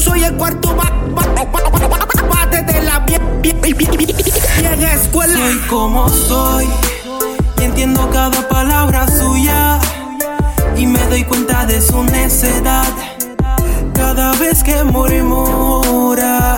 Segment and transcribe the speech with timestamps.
[0.00, 5.38] soy el cuarto bate de la vieja escuela.
[5.38, 6.68] Soy como soy
[7.60, 9.78] y entiendo cada palabra suya.
[10.76, 12.88] Y me doy cuenta de su necedad
[13.94, 16.56] cada vez que murmura.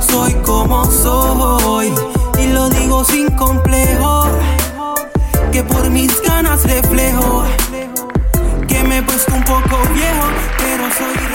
[0.00, 1.92] Soy como soy
[2.38, 4.26] y lo digo sin complejo.
[5.52, 7.44] Que por mis ganas reflejo
[8.68, 10.26] que me he un poco viejo,
[10.58, 11.25] pero soy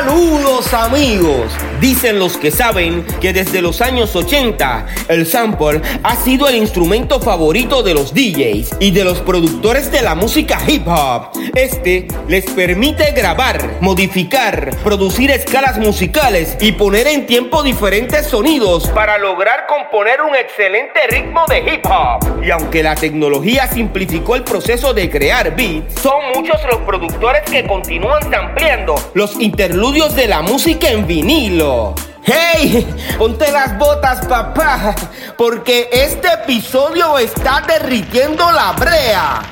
[0.00, 1.52] Saludos amigos.
[1.78, 7.20] Dicen los que saben que desde los años 80 el sample ha sido el instrumento
[7.20, 11.28] favorito de los DJs y de los productores de la música hip hop.
[11.54, 19.18] Este les permite grabar, modificar, producir escalas musicales y poner en tiempo diferentes sonidos para
[19.18, 22.42] lograr componer un excelente ritmo de hip hop.
[22.42, 27.66] Y aunque la tecnología simplificó el proceso de crear beats, son muchos los productores que
[27.66, 31.96] continúan ampliando los interludios de la música en vinilo.
[32.22, 32.86] ¡Hey!
[33.18, 34.94] Ponte las botas, papá,
[35.36, 39.42] porque este episodio está derritiendo la brea.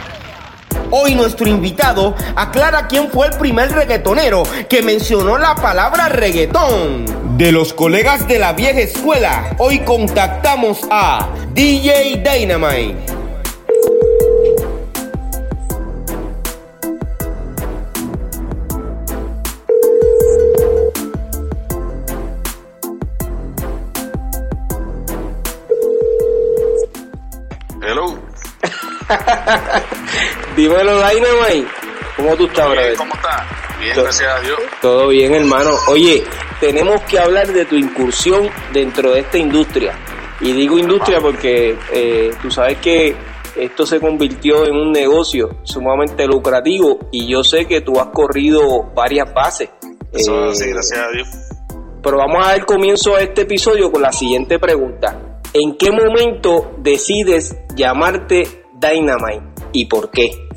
[0.93, 7.37] Hoy nuestro invitado aclara quién fue el primer reggaetonero que mencionó la palabra reggaetón.
[7.37, 13.28] De los colegas de la vieja escuela, hoy contactamos a DJ Dynamite.
[30.57, 31.69] Dímelo, Dynamite.
[32.17, 32.97] ¿Cómo tú estás, brother?
[32.97, 33.43] ¿Cómo estás?
[33.81, 34.59] Bien, Todo- gracias a Dios.
[34.83, 35.71] Todo bien, hermano.
[35.89, 36.25] Oye,
[36.61, 39.95] tenemos que hablar de tu incursión dentro de esta industria.
[40.41, 43.15] Y digo industria porque eh, tú sabes que
[43.57, 48.85] esto se convirtió en un negocio sumamente lucrativo y yo sé que tú has corrido
[48.95, 49.69] varias bases.
[50.13, 51.29] Eso Eh, sí, gracias a Dios.
[52.03, 55.19] pero vamos a dar comienzo a este episodio con la siguiente pregunta.
[55.53, 60.49] ¿En qué momento decides llamarte Dynamite y por qué?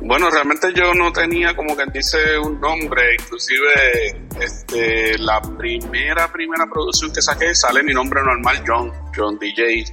[0.00, 6.66] Bueno, realmente yo no tenía como que dice un nombre, inclusive este la primera primera
[6.66, 9.84] producción que saqué sale mi nombre normal John, John DJ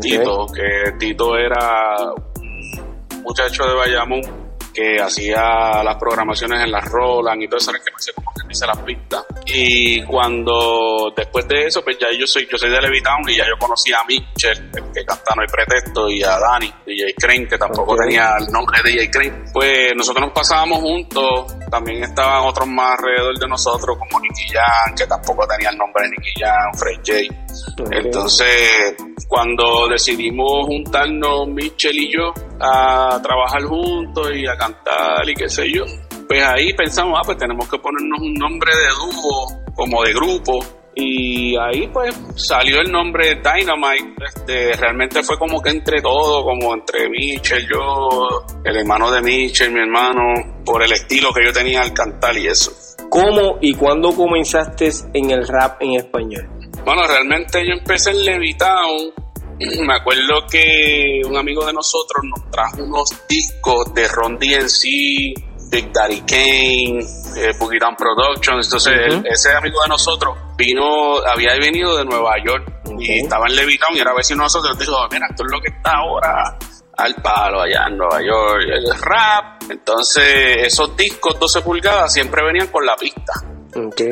[0.00, 4.43] Tito, que Tito era un muchacho de Bayamón
[4.74, 8.48] que hacía las programaciones en las Roland y todo eso, que me hacía como que
[8.48, 9.24] dice las pistas.
[9.46, 13.46] Y cuando después de eso, pues ya yo soy, yo soy de Levitown y ya
[13.46, 17.48] yo conocí a Mitchell, el que canta No hay pretexto, y a Dani, DJ Crane,
[17.48, 19.44] que tampoco tenía el nombre de DJ Crane.
[19.52, 24.94] Pues nosotros nos pasábamos juntos, también estaban otros más alrededor de nosotros, como Nicky Jam,
[24.96, 27.43] que tampoco tenía el nombre de Nicky Jam, Fred J.
[27.90, 28.94] Entonces,
[29.28, 35.70] cuando decidimos juntarnos Mitchell y yo a trabajar juntos y a cantar y qué sé
[35.70, 35.84] yo,
[36.28, 40.60] pues ahí pensamos, ah, pues tenemos que ponernos un nombre de dúo, como de grupo.
[40.96, 44.14] Y ahí pues salió el nombre Dynamite.
[44.24, 49.72] Este, realmente fue como que entre todo, como entre Mitchell, yo, el hermano de Mitchell,
[49.72, 52.72] mi hermano, por el estilo que yo tenía al cantar y eso.
[53.10, 56.48] ¿Cómo y cuándo comenzaste en el rap en español?
[56.84, 59.12] Bueno, realmente yo empecé en Levitown.
[59.86, 65.92] Me acuerdo que un amigo de nosotros nos trajo unos discos de Ron DNC, Big
[65.92, 67.00] Daddy Kane,
[67.36, 68.66] eh, Boogie Down Productions.
[68.66, 73.56] Entonces, él- ese amigo de nosotros vino, había venido de Nueva York y estaba en
[73.56, 74.78] Levitown y era vecino de nosotros.
[74.78, 76.58] Dijo, mira, esto es lo que está ahora
[76.96, 79.62] al palo allá en Nueva York, el rap.
[79.70, 83.32] Entonces, esos discos 12 pulgadas siempre venían con la pista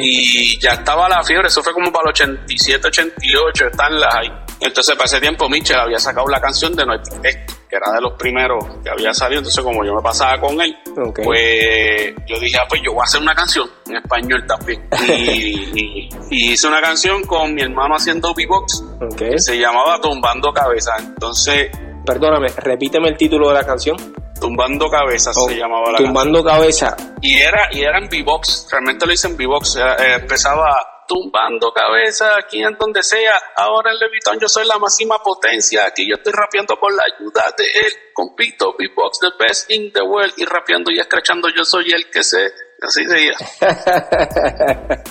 [0.01, 4.29] y ya estaba la fiebre, eso fue como para el 87, 88, están las ahí.
[4.61, 7.91] Entonces, para ese tiempo, Mitchell había sacado la canción de No hay pretexto, que era
[7.93, 9.41] de los primeros que había salido.
[9.41, 10.77] Entonces, como yo me pasaba con él,
[11.25, 14.87] pues yo dije, ah, pues yo voy a hacer una canción en español también.
[15.09, 19.17] Y, y- y hice una canción con mi hermano haciendo beatbox, Ok.
[19.17, 20.93] que se llamaba Tumbando Cabeza.
[20.99, 21.69] Entonces,
[22.05, 23.97] Perdóname, repíteme el título de la canción.
[24.41, 26.07] Tumbando Cabeza Oh, se llamaba la canción.
[26.09, 26.97] Tumbando cabeza.
[27.21, 29.77] Y era, y era en B-Box, realmente lo hice en B-Box.
[29.77, 30.77] Eh, empezaba
[31.07, 33.33] tumbando cabeza aquí en donde sea.
[33.57, 35.87] Ahora en Levitón yo soy la máxima potencia.
[35.87, 37.93] Aquí yo estoy rapeando con la ayuda de él.
[38.13, 40.33] Compito B-Box, the best in the world.
[40.37, 42.51] Y rapeando y escrachando yo soy el que sé.
[42.83, 43.35] Así seguía.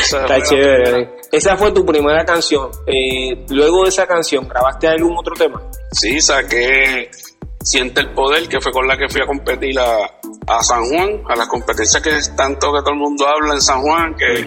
[0.00, 0.82] Está chévere.
[0.82, 1.10] primera.
[1.30, 2.70] Esa fue tu primera canción.
[2.86, 5.60] Eh, luego de esa canción, ¿grabaste algún otro tema?
[5.92, 7.10] Sí, saqué
[7.62, 10.04] Siente el Poder, que fue con la que fui a competir a,
[10.48, 13.60] a San Juan, a las competencias que es tanto que todo el mundo habla en
[13.60, 14.44] San Juan, que,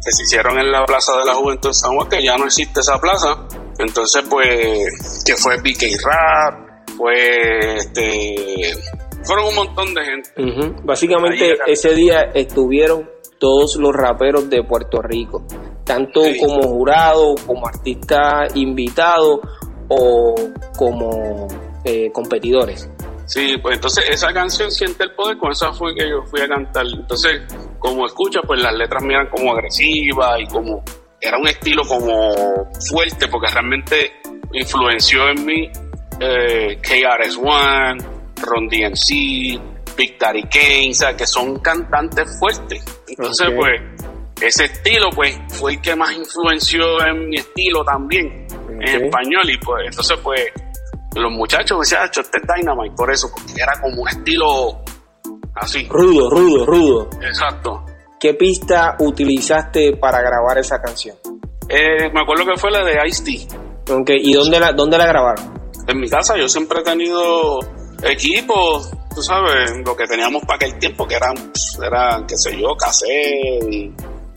[0.00, 2.80] se hicieron en la Plaza de la Juventud en San Juan, que ya no existe
[2.80, 3.46] esa plaza.
[3.78, 8.72] Entonces, pues, que fue BK Rap, fue este
[9.24, 10.30] fueron un montón de gente.
[10.84, 15.44] Básicamente ese día estuvieron todos los raperos de Puerto Rico,
[15.84, 19.40] tanto como jurado, como artista invitado
[19.88, 20.34] o
[20.76, 21.48] como
[21.84, 22.88] eh, competidores.
[23.26, 26.48] Sí, pues entonces esa canción Siente el Poder, con esa fue que yo fui a
[26.48, 26.84] cantar.
[26.86, 27.42] Entonces,
[27.78, 30.82] como escucha, pues las letras me eran como agresivas y como
[31.20, 32.32] era un estilo como
[32.90, 34.12] fuerte, porque realmente
[34.52, 35.70] influenció en mí
[36.20, 38.04] eh, KRS-One,
[38.42, 42.84] Ron DMC, Big Daddy Kane, o sea, que son cantantes fuertes.
[43.08, 43.80] Entonces, pues,
[44.40, 48.46] ese estilo, pues, fue el que más influenció en mi estilo también,
[48.80, 50.40] en español, y pues, entonces, pues,
[51.14, 54.82] los muchachos me decían, este es Dynamite, por eso, porque era como un estilo
[55.54, 55.86] así.
[55.88, 57.08] Rudo, rudo, rudo.
[57.22, 57.84] Exacto.
[58.18, 61.16] ¿Qué pista utilizaste para grabar esa canción?
[61.68, 63.30] Eh, me acuerdo que fue la de Ice-T.
[64.08, 65.52] ¿Y dónde la, dónde la grabaron?
[65.86, 67.60] En mi casa yo siempre he tenido
[68.02, 71.34] equipos, tú sabes, lo que teníamos para aquel tiempo, que eran,
[71.82, 73.92] eran qué sé yo, cassette y,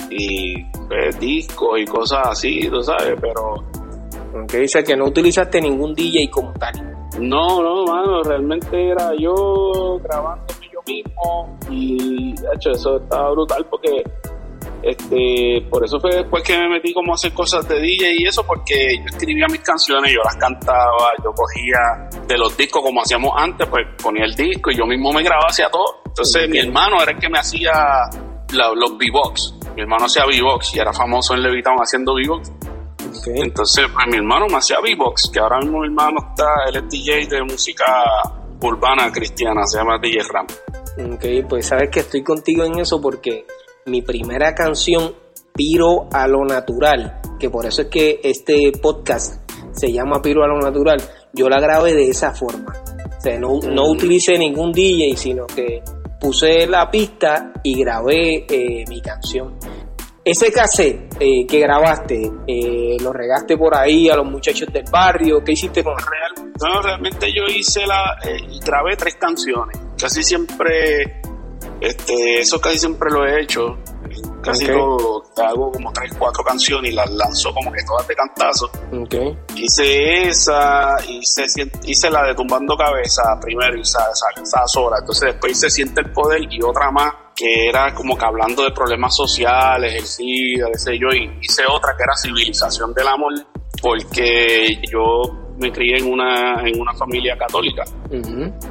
[0.10, 3.64] y pues, discos y cosas así, tú sabes, pero...
[4.34, 6.74] Aunque dice que no utilizaste ningún DJ como tal.
[7.20, 13.66] No, no, mano, realmente era yo grabando yo mismo y, de hecho, eso estaba brutal
[13.70, 14.04] porque
[14.84, 18.26] este, por eso fue después que me metí como a hacer cosas de DJ y
[18.26, 23.02] eso, porque yo escribía mis canciones, yo las cantaba, yo cogía de los discos como
[23.02, 26.02] hacíamos antes, pues ponía el disco y yo mismo me grababa, hacía todo.
[26.06, 27.74] Entonces mi hermano era el que me hacía
[28.52, 29.56] los B-Box.
[29.76, 32.52] Mi hermano hacía B-Box y era famoso en Levitown haciendo B-Box.
[33.36, 36.90] Entonces, pues mi hermano me hacía B-Box, que ahora mismo mi hermano está, él es
[36.90, 37.86] DJ de música
[38.62, 40.48] urbana cristiana, se llama DJ Ram.
[41.14, 43.46] Ok, pues sabes que estoy contigo en eso porque
[43.86, 45.14] mi primera canción,
[45.54, 50.48] Piro a lo Natural, que por eso es que este podcast se llama Piro a
[50.48, 51.02] lo Natural,
[51.34, 52.74] yo la grabé de esa forma.
[53.18, 53.92] O sea, no, no mm.
[53.92, 55.82] utilicé ningún DJ, sino que
[56.20, 59.58] puse la pista y grabé eh, mi canción.
[60.30, 65.42] Ese cassette eh, que grabaste, eh, ¿lo regaste por ahí a los muchachos del barrio?
[65.42, 65.82] ¿Qué hiciste?
[65.84, 68.18] No, realmente yo hice la,
[68.66, 69.80] grabé tres canciones.
[69.98, 71.22] Casi siempre
[71.80, 73.78] este, eso casi siempre lo he hecho.
[74.48, 78.70] Casi todo, hago como tres, cuatro canciones y las lanzo como que todas de cantazo.
[79.56, 81.44] Hice esa, hice,
[81.84, 84.98] hice la de Tumbando Cabeza primero y esa, esa, sola.
[85.00, 88.72] Entonces después hice Siente el Poder y otra más que era como que hablando de
[88.72, 93.34] problemas sociales, el SIDA, qué sé yo, y hice otra que era Civilización del Amor,
[93.80, 95.22] porque yo
[95.60, 97.84] me crié en una, en una familia católica.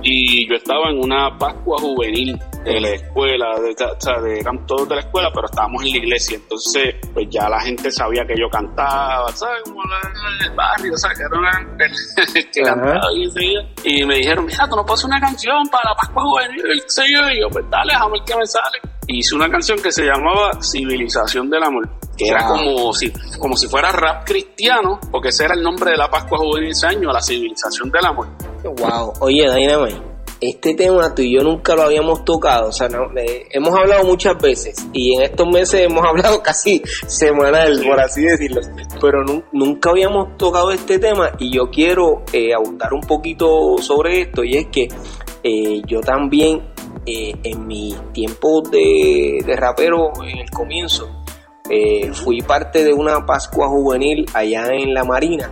[0.02, 4.66] Y yo estaba en una Pascua juvenil de la escuela, de, o sea, de, eran
[4.66, 8.26] todos de la escuela, pero estábamos en la iglesia, entonces pues ya la gente sabía
[8.26, 9.62] que yo cantaba, ¿sabes?
[9.64, 11.18] Como el barrio, ¿sabes?
[11.18, 11.76] Que era una,
[12.52, 16.22] que cantaba y, y me dijeron, mira, tú no puedes una canción para la Pascua
[16.22, 18.78] juvenil, y yo, pues dale, déjame ver qué me sale.
[19.08, 23.68] Hice una canción que se llamaba Civilización del Amor que era como si, como si
[23.68, 27.20] fuera rap cristiano, porque ese era el nombre de la Pascua Juvenil ese año, la
[27.20, 28.28] civilización del amor.
[28.64, 33.08] Wow, oye Dynamite, este tema tú y yo nunca lo habíamos tocado, o sea, no,
[33.14, 38.60] hemos hablado muchas veces y en estos meses hemos hablado casi semanal, por así decirlo,
[39.00, 44.44] pero nunca habíamos tocado este tema y yo quiero eh, abundar un poquito sobre esto
[44.44, 44.88] y es que
[45.42, 46.60] eh, yo también
[47.06, 51.08] eh, en mi tiempo de, de rapero en el comienzo,
[51.70, 55.50] eh, fui parte de una Pascua juvenil allá en la Marina.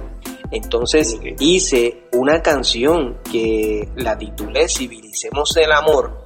[0.51, 6.23] Entonces hice una canción que la titulé Civilicemos el Amor,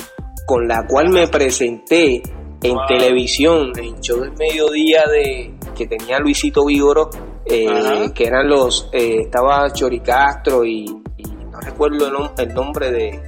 [0.46, 2.22] con la cual me presenté
[2.62, 7.10] en televisión, en show del mediodía de que tenía Luisito Vigoro,
[7.44, 13.22] eh, que eran los, eh, estaba Chori Castro y, no recuerdo el, nombre de,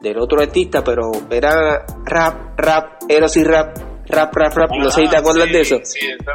[0.00, 5.02] del otro artista, pero era rap, rap, eros y rap, rap, rap, rap, no sé
[5.02, 5.80] si te acuerdas de eso.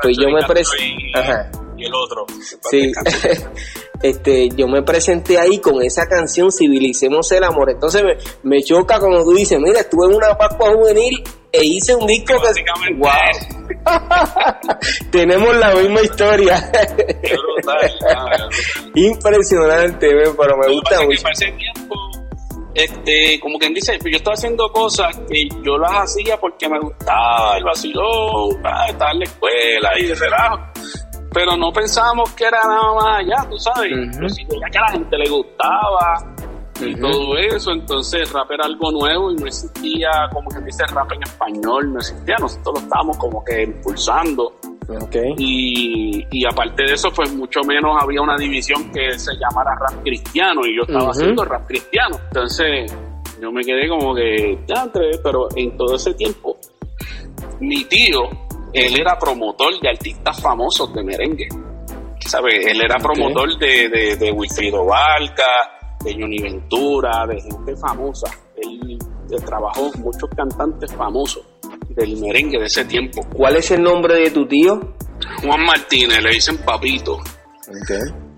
[0.01, 1.12] pues yo me presenté.
[1.13, 1.51] Ajá.
[1.75, 2.25] Y el otro.
[2.72, 2.92] Sí.
[4.01, 7.72] este, yo me presenté ahí con esa canción Civilicemos el Amor.
[7.72, 11.96] Entonces me, me choca como tú dices, mira, estuve en una Pascua Juvenil e hice
[11.96, 12.94] un disco que...
[12.96, 13.10] ¡Wow!
[15.12, 16.72] Tenemos la misma historia.
[18.96, 21.27] Impresionante, pero me gusta mucho
[22.77, 27.58] este, como quien dice, yo estaba haciendo cosas que yo las hacía porque me gustaba
[27.58, 28.51] el vacilón,
[28.88, 30.60] estar en la escuela y de relajo.
[31.38, 33.91] Pero no pensábamos que era nada más allá, tú sabes.
[33.91, 36.34] ya que a la gente le gustaba
[36.82, 41.12] y todo eso, entonces rap era algo nuevo y no existía, como quien dice, rap
[41.12, 42.38] en español, no existía.
[42.39, 44.51] Nosotros lo estábamos como que impulsando.
[45.38, 50.01] Y, y, aparte de eso, pues mucho menos había una división que se llamara rap
[50.01, 52.17] cristiano y yo estaba haciendo rap cristiano.
[52.29, 52.91] Entonces,
[53.39, 54.89] Yo me quedé como que, ya,
[55.24, 56.58] pero en todo ese tiempo,
[57.60, 61.47] mi tío, él era promotor de artistas famosos de merengue.
[62.19, 62.65] ¿Sabes?
[62.65, 68.29] Él era promotor de, de, de Wilfrido Valca, de Johnny Ventura, de gente famosa.
[68.55, 68.97] Él,
[69.29, 71.43] él trabajó con muchos cantantes famosos
[71.89, 73.25] del merengue de ese tiempo.
[73.33, 74.95] ¿Cuál es el nombre de tu tío?
[75.41, 77.19] Juan Martínez, le dicen Papito.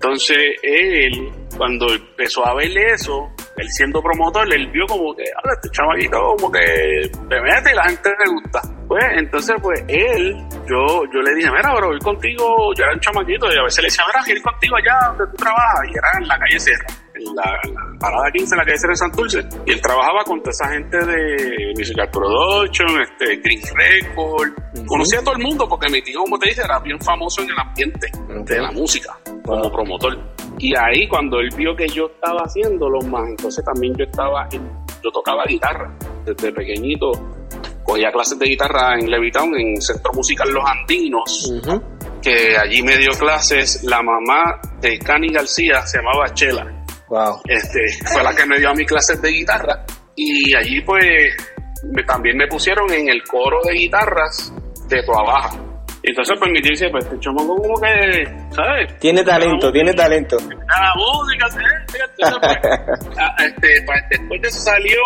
[0.02, 3.28] Entonces él, cuando empezó a ver eso,
[3.58, 7.74] él siendo promotor, él vio como que, ahora este chamaquito como que te mete y
[7.74, 8.62] la gente le gusta.
[8.88, 10.34] Pues entonces, pues él,
[10.66, 13.82] yo yo le dije, mira, pero ir contigo, yo era un chamaquito, y a veces
[13.82, 16.86] le decía, mira, ir contigo allá donde tú trabajas, y era en la calle Serra
[17.34, 17.60] la,
[17.98, 19.48] parada 15 en la calle de Santurce.
[19.66, 24.48] Y él trabajaba con toda esa gente de Musical Production, este, Green Record,
[24.86, 27.50] conocía a todo el mundo porque mi tío, como te dice, era bien famoso en
[27.50, 28.10] el ambiente
[28.46, 30.18] de la música como promotor.
[30.58, 35.10] Y ahí cuando él vio que yo estaba haciéndolo más, entonces también yo estaba, yo
[35.10, 35.92] tocaba guitarra
[36.24, 37.12] desde pequeñito,
[37.84, 41.52] cogía clases de guitarra en Levitown, en Centro Musical Los Andinos.
[42.22, 46.84] que allí me dio clases la mamá de Cani García, se llamaba Chela.
[47.46, 47.80] Este,
[48.12, 49.84] fue la que me dio a mi clases de guitarra.
[50.14, 51.34] Y allí pues
[52.06, 54.52] también me pusieron en el coro de guitarras
[54.88, 55.69] de Toa Baja.
[56.02, 58.98] Entonces pues mi tío dice, pues este chamaco como que, ¿sabes?
[58.98, 60.36] Tiene talento, tiene talento.
[60.48, 61.64] La música, pues,
[63.18, 65.00] ah, este, pues, después de eso salió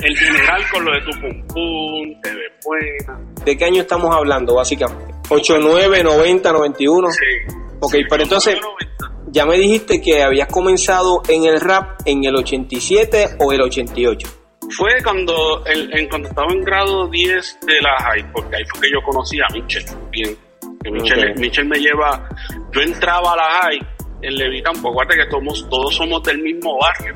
[0.00, 3.20] el general con lo de tu pum pum, te ves buena.
[3.44, 5.14] ¿De qué año estamos hablando básicamente?
[5.30, 7.10] 89, 90, 91.
[7.10, 7.18] Sí.
[7.80, 8.58] Ok, pero entonces
[9.28, 14.45] ya me dijiste que habías comenzado en el rap en el 87 o el 88.
[14.70, 18.90] Fue cuando, en, cuando estaba en grado 10 de la high, porque ahí fue que
[18.92, 19.84] yo conocí a Michel.
[20.10, 20.36] Bien,
[21.36, 22.28] Michel, me lleva,
[22.72, 23.80] yo entraba a la high
[24.22, 27.14] en Levitán, porque acuérdate que todos, todos somos del mismo barrio.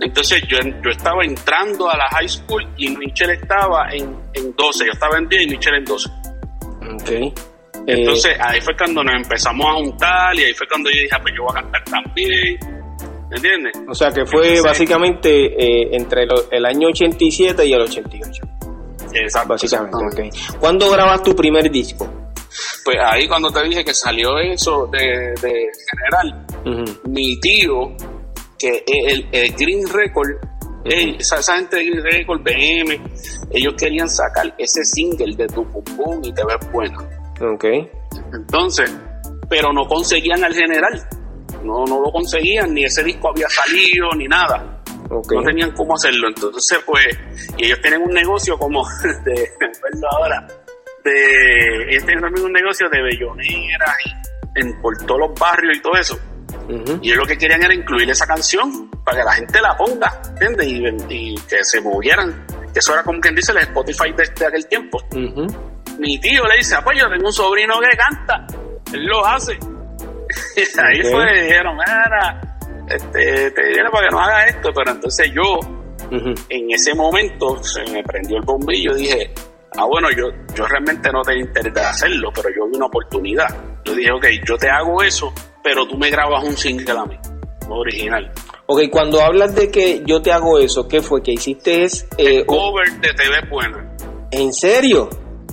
[0.00, 4.86] Entonces yo, yo estaba entrando a la high school y Michel estaba en, en 12,
[4.86, 6.10] yo estaba en 10 y Michel en 12.
[7.02, 7.34] Okay.
[7.86, 11.18] Entonces ahí fue cuando nos empezamos a juntar y ahí fue cuando yo dije, ah,
[11.22, 12.77] pues yo voy a cantar también.
[13.30, 13.72] ¿Me entiendes?
[13.86, 18.42] O sea que fue básicamente eh, entre el año 87 y el 88.
[19.12, 19.48] Exacto.
[19.48, 22.08] Básicamente, ¿Cuándo grabas tu primer disco?
[22.84, 26.46] Pues ahí cuando te dije que salió eso de, general,
[27.04, 27.94] mi tío,
[28.58, 30.36] que el, el Green Record,
[30.84, 33.00] esa, gente de Green Record, BM,
[33.50, 36.98] ellos querían sacar ese single de Tu Pum y Te Ves Buena.
[37.40, 37.64] Ok.
[38.32, 38.90] Entonces,
[39.48, 41.06] pero no conseguían al general.
[41.62, 44.82] No, no lo conseguían, ni ese disco había salido, ni nada.
[45.10, 46.28] No tenían cómo hacerlo.
[46.28, 47.06] Entonces, pues,
[47.56, 48.86] y ellos tienen un negocio como
[49.24, 49.50] de,
[50.10, 50.46] ahora,
[51.04, 53.96] de, ellos tienen también un negocio de belloneras
[54.54, 56.18] en, por todos los barrios y todo eso.
[57.00, 60.20] Y ellos lo que querían era incluir esa canción para que la gente la ponga,
[60.32, 60.66] ¿entiendes?
[61.08, 62.44] Y, que se movieran.
[62.72, 65.02] Que eso era como quien dice el Spotify de, aquel tiempo
[65.98, 68.46] mi tío le dice, pues yo tengo un sobrino que canta,
[68.92, 69.58] él lo hace.
[70.56, 72.40] Y ahí fue, dijeron, mira,
[72.88, 75.58] este, te viene para que no haga esto, pero entonces yo,
[76.48, 79.32] en ese momento, se me prendió el bombillo, dije,
[79.76, 83.48] ah, bueno, yo, yo realmente no tenía interés de hacerlo, pero yo vi una oportunidad.
[83.84, 85.32] Yo dije, ok, yo te hago eso,
[85.62, 87.18] pero tú me grabas un single a mí,
[87.68, 88.32] original.
[88.66, 91.22] Ok, cuando hablas de que yo te hago eso, ¿qué fue?
[91.22, 91.84] que hiciste?
[91.84, 93.96] Es, eh, cover de TV Buena.
[94.30, 95.08] ¿En serio?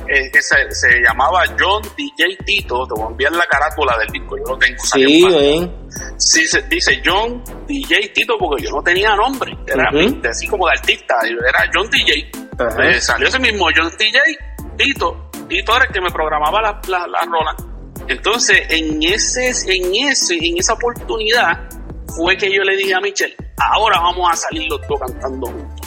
[0.08, 4.10] Eh, que se, se, llamaba John DJ Tito, te voy a enviar la carátula del
[4.10, 4.84] disco, yo lo tengo.
[4.84, 5.70] Sí, eh.
[6.18, 9.90] sí se, dice John DJ Tito porque yo no tenía nombre, era
[10.30, 12.32] así como de artista, era John DJ.
[12.80, 14.20] Eh, salió ese mismo John DJ
[14.78, 17.56] Tito, Tito era el que me programaba la, la, la rola.
[18.08, 21.68] Entonces, en ese, en ese, en esa oportunidad
[22.16, 25.85] fue que yo le dije a Michelle, ahora vamos a salir los dos cantando juntos.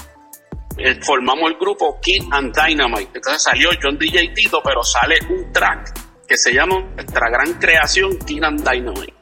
[0.78, 3.10] Eh, formamos el grupo Kid and Dynamite.
[3.14, 5.92] Entonces salió John DJ Tito, pero sale un track
[6.26, 9.14] que se llama Nuestra Gran Creación Kid and Dynamite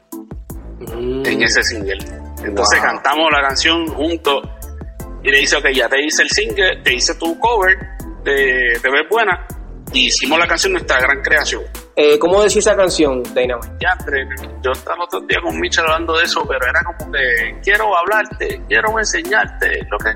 [0.79, 1.25] mm.
[1.25, 1.97] en ese single.
[2.43, 4.41] Entonces cantamos la canción juntos
[5.23, 7.75] y le dice, ok, ya te hice el single, te hice tu cover
[8.23, 9.47] de Te ves buena
[9.93, 11.63] y hicimos la canción Nuestra Gran Creación.
[11.95, 13.77] Eh, ¿Cómo decís esa canción, Dynamite?
[13.79, 13.97] Ya,
[14.63, 18.61] yo estaba otro día con Michel hablando de eso, pero era como que quiero hablarte,
[18.67, 20.13] quiero enseñarte lo que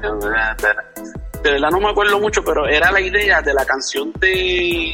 [1.43, 4.93] de verdad no me acuerdo mucho, pero era la idea de la canción de,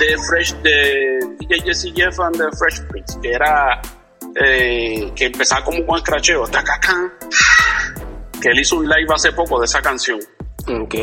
[0.00, 3.80] de Fresh, de DJ Jesse Jeff and the Fresh Prince, que era,
[4.44, 6.44] eh, que empezaba como con el cracheo,
[8.40, 10.20] que él hizo un live hace poco de esa canción.
[10.68, 10.94] Ok,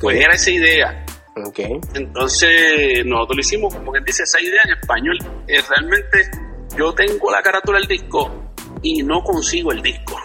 [0.00, 1.06] Pues era esa idea.
[1.46, 1.80] Okay.
[1.94, 5.18] Entonces, nosotros lo hicimos, como que dice, esa idea en español.
[5.46, 6.30] Eh, realmente,
[6.76, 10.18] yo tengo la carátula del disco y no consigo el disco.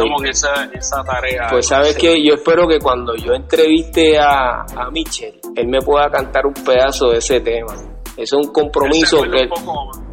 [0.00, 1.48] Estamos en esa, esa tarea.
[1.50, 6.10] Pues sabes que yo espero que cuando yo entreviste a, a Mitchell, él me pueda
[6.10, 7.74] cantar un pedazo de ese tema.
[8.18, 9.50] Es un compromiso que él,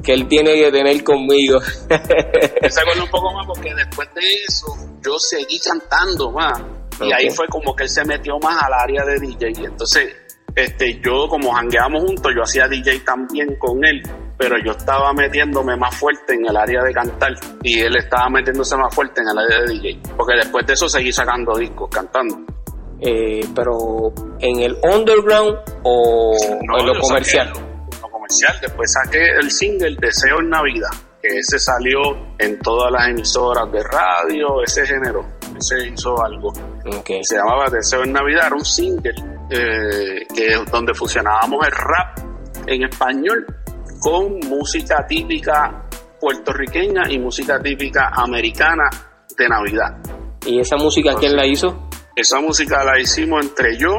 [0.04, 1.60] que él tiene que tener conmigo.
[1.60, 4.68] Se acuerda un poco más porque después de eso
[5.04, 6.62] yo seguí cantando más.
[7.02, 9.54] Y ahí fue como que él se metió más al área de DJ.
[9.60, 10.25] Y entonces,
[10.56, 14.02] este, yo como jangueamos juntos, yo hacía DJ también con él,
[14.38, 18.76] pero yo estaba metiéndome más fuerte en el área de cantar y él estaba metiéndose
[18.78, 20.00] más fuerte en el área de DJ.
[20.16, 22.38] Porque después de eso seguí sacando discos, cantando.
[23.00, 26.34] Eh, pero en el underground o
[26.80, 27.52] en lo comercial
[28.62, 30.90] Después saqué el single Deseo en Navidad,
[31.22, 32.00] que ese salió
[32.40, 35.24] en todas las emisoras de radio, ese género,
[35.56, 36.52] ese hizo algo.
[37.22, 39.14] Se llamaba Deseo en Navidad, era un single
[39.50, 42.20] eh, que, donde fusionábamos el rap
[42.68, 43.46] en español
[44.00, 45.86] con música típica
[46.20, 48.90] puertorriqueña y música típica americana
[49.38, 49.98] de Navidad.
[50.46, 51.90] ¿Y esa música quién la hizo?
[52.16, 53.98] Esa música la hicimos entre yo,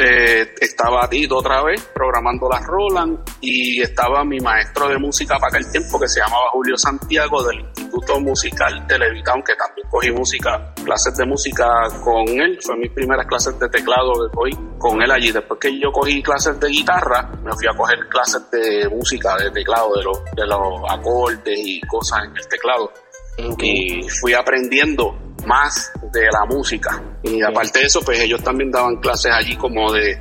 [0.00, 5.48] eh, estaba Tito otra vez programando las Roland y estaba mi maestro de música para
[5.48, 10.72] aquel tiempo que se llamaba Julio Santiago del Instituto Musical de aunque también cogí música,
[10.84, 11.66] clases de música
[12.02, 15.30] con él, fue mis primeras clases de teclado que cogí con él allí.
[15.32, 19.50] Después que yo cogí clases de guitarra, me fui a coger clases de música, de
[19.50, 22.90] teclado, de los, de los acordes y cosas en el teclado.
[23.58, 25.16] Y fui aprendiendo
[25.46, 27.02] más de la música.
[27.22, 30.18] Y aparte de eso, pues ellos también daban clases allí como de,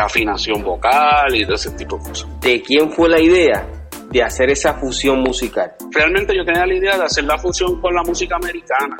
[0.00, 2.40] afinación vocal y de ese tipo de cosas.
[2.40, 3.66] ¿De quién fue la idea
[4.10, 5.72] de hacer esa fusión musical?
[5.90, 8.96] Realmente yo tenía la idea de hacer la fusión con la música americana.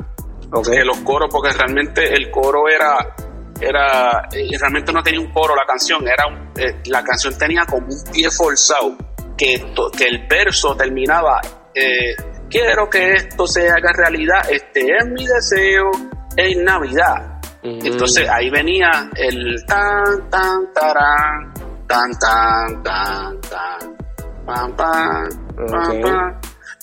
[0.49, 0.81] Okay.
[0.85, 3.13] los coros, porque realmente el coro era
[3.59, 7.87] era eh, realmente no tenía un coro la canción era eh, la canción tenía como
[7.87, 8.95] un pie forzado
[9.35, 9.65] que,
[9.97, 11.41] que el verso terminaba
[11.73, 12.15] eh,
[12.49, 15.91] quiero que esto se haga realidad, este es mi deseo
[16.35, 17.41] en Navidad.
[17.63, 21.53] Entonces ahí venía el tan, tan, tarán,
[21.87, 23.97] tan, tan, tan, tan,
[24.45, 26.41] pam, pam, pam, pam.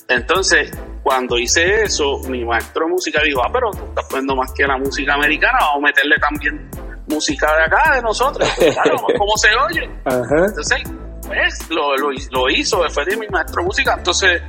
[0.09, 0.71] Entonces,
[1.03, 4.65] cuando hice eso, mi maestro de música dijo, ah, pero tú estás poniendo más que
[4.67, 6.71] la música americana, vamos a meterle también
[7.07, 9.91] música de acá, de nosotros, claro, ¿cómo se oye?
[10.05, 10.83] Entonces,
[11.27, 14.43] pues, lo, lo, lo hizo, después de mi maestro de música, entonces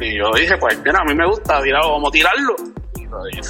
[0.00, 2.54] y yo dije, pues mira, a mí me gusta, vamos a tirarlo.
[2.96, 3.42] Y lo, dije,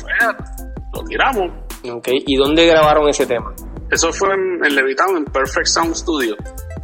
[0.93, 1.51] lo tiramos.
[1.89, 2.23] Okay.
[2.27, 3.55] ¿Y dónde grabaron ese tema?
[3.91, 6.37] Eso fue en, en Levitown, en Perfect Sound Studio.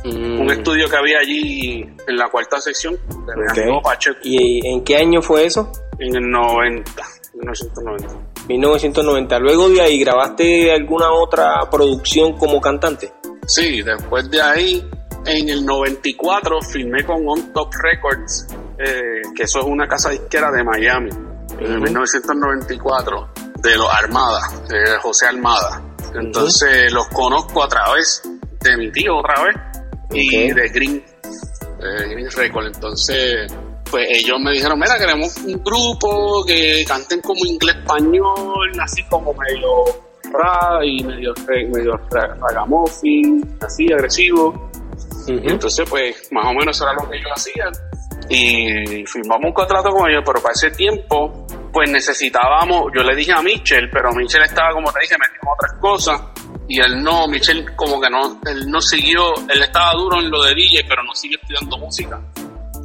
[0.04, 0.40] Mm.
[0.40, 4.12] Un estudio que había allí en la cuarta sección de okay.
[4.22, 5.70] ¿Y en qué año fue eso?
[5.98, 7.02] En el 90,
[7.34, 8.30] 1990.
[8.48, 9.38] 1990.
[9.38, 13.12] Luego de ahí, ¿grabaste alguna otra producción como cantante?
[13.46, 14.88] Sí, después de ahí,
[15.26, 18.46] en el 94, firmé con On Top Records
[18.82, 21.10] eh, que eso es una casa disquera de Miami,
[21.58, 25.82] en 1994, de los Armada, de José Armada.
[26.14, 28.22] Entonces los conozco a través
[28.60, 29.56] de mi tío otra vez
[30.12, 31.04] y de Green,
[31.78, 32.66] Green Record.
[32.68, 33.52] Entonces,
[33.90, 39.34] pues ellos me dijeron, mira, queremos un grupo que canten como inglés español, así como
[39.34, 39.84] medio
[40.32, 41.34] rap y medio,
[41.68, 44.70] medio ragamuffin, así agresivo.
[45.26, 47.89] Entonces, pues, más o menos eso era lo que ellos hacían
[48.30, 53.32] y firmamos un contrato con ellos, pero para ese tiempo, pues necesitábamos, yo le dije
[53.32, 56.22] a Michel, pero Michel estaba, como te dije, metiendo otras cosas,
[56.68, 60.44] y él no, Michel como que no, él no siguió, él estaba duro en lo
[60.44, 62.20] de DJ, pero no siguió estudiando música.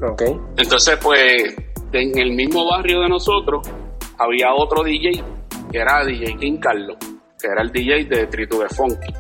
[0.02, 0.24] Ok.
[0.58, 1.56] Entonces, pues,
[1.94, 3.70] en el mismo barrio de nosotros,
[4.18, 5.24] había otro DJ,
[5.72, 6.98] que era DJ King Carlos,
[7.40, 9.14] que era el DJ de Tritugue Funky.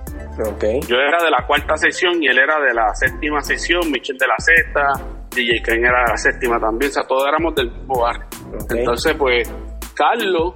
[0.55, 0.81] Okay.
[0.81, 4.27] Yo era de la cuarta sesión y él era de la séptima sesión, Michel de
[4.27, 8.25] la sexta, DJ Ken era la séptima también, o sea, todos éramos del mismo barrio.
[8.69, 9.51] Entonces, pues,
[9.93, 10.53] Carlos,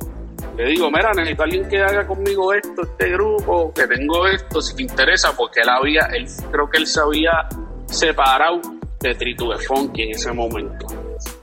[0.57, 4.61] le digo, mira, necesito a alguien que haga conmigo esto, este grupo, que tengo esto,
[4.61, 7.47] si te interesa, porque él había, él creo que él se había
[7.85, 8.61] separado
[8.99, 10.87] de Tritu de Funky en ese momento.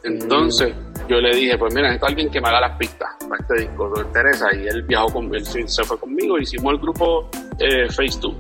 [0.05, 0.75] Entonces,
[1.09, 3.66] yo le dije, pues mira, necesito a alguien que me haga las pistas para este
[3.66, 4.46] disco, ¿te interesa?
[4.55, 8.35] Y él viajó con él se fue conmigo, hicimos el grupo eh, Face 2.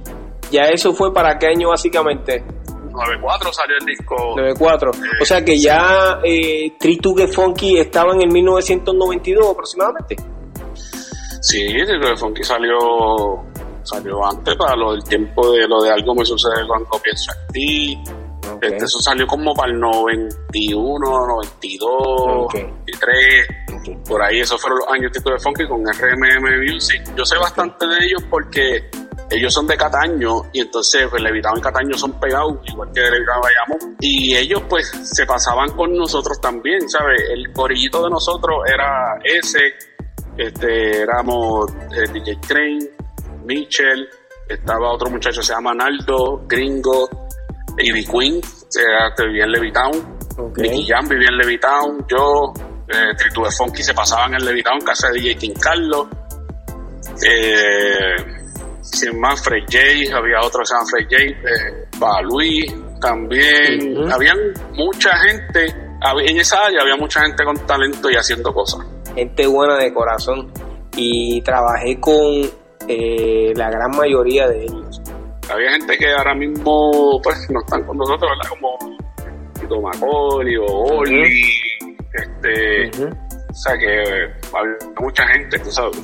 [0.50, 2.44] ¿Ya eso fue para qué año básicamente?
[2.96, 4.14] 94 salió el disco.
[4.36, 4.90] 94.
[5.20, 10.16] o sea que ya eh, Tritugue Funky estaba en el 1992 aproximadamente.
[11.40, 12.76] Sí, Tritugue Funky salió
[13.82, 17.52] salió antes para lo del tiempo de lo de algo me sucede con Copienso a
[17.52, 17.96] ti.
[18.60, 24.04] Este, eso salió como para el 91, 92, 93.
[24.08, 27.02] Por ahí, esos fueron los años de Funky con RMM Music.
[27.16, 28.88] Yo sé bastante de ellos porque
[29.30, 33.40] ellos son de Cataño y entonces pues, Levitado y Cataño son pegados, igual que Levitado
[33.42, 33.96] Bayamón.
[34.00, 37.22] Y ellos pues se pasaban con nosotros también, ¿sabes?
[37.30, 39.74] El corillito de nosotros era ese,
[40.36, 42.86] Este, éramos eh, DJ Crane,
[43.44, 44.08] Mitchell,
[44.48, 47.08] estaba otro muchacho se llama Naldo, Gringo,
[47.78, 48.40] Ivy Queen,
[49.16, 50.18] que vivía en Levitown,
[50.56, 52.52] Nicky Jam vivía en Levitown, yo,
[52.88, 56.06] eh, Tritu Funky se pasaban en Levitown, casa de DJ King Carlos,
[57.24, 58.35] eh,
[58.92, 64.38] sin más, Fred J, había otro que se llama Fred J, eh, Luis también, habían
[64.74, 65.66] mucha gente,
[66.24, 68.86] en esa área había mucha gente con talento y haciendo cosas.
[69.14, 70.52] Gente buena de corazón
[70.96, 72.14] y trabajé con
[72.88, 75.00] eh, la gran mayoría de ellos.
[75.50, 78.48] Había gente que ahora mismo pues no están con nosotros, ¿verdad?
[78.50, 78.78] Como
[79.60, 81.42] Tito Macaulay o Oli,
[82.12, 82.90] este...
[83.56, 85.96] O sea que había mucha gente, tú sabes,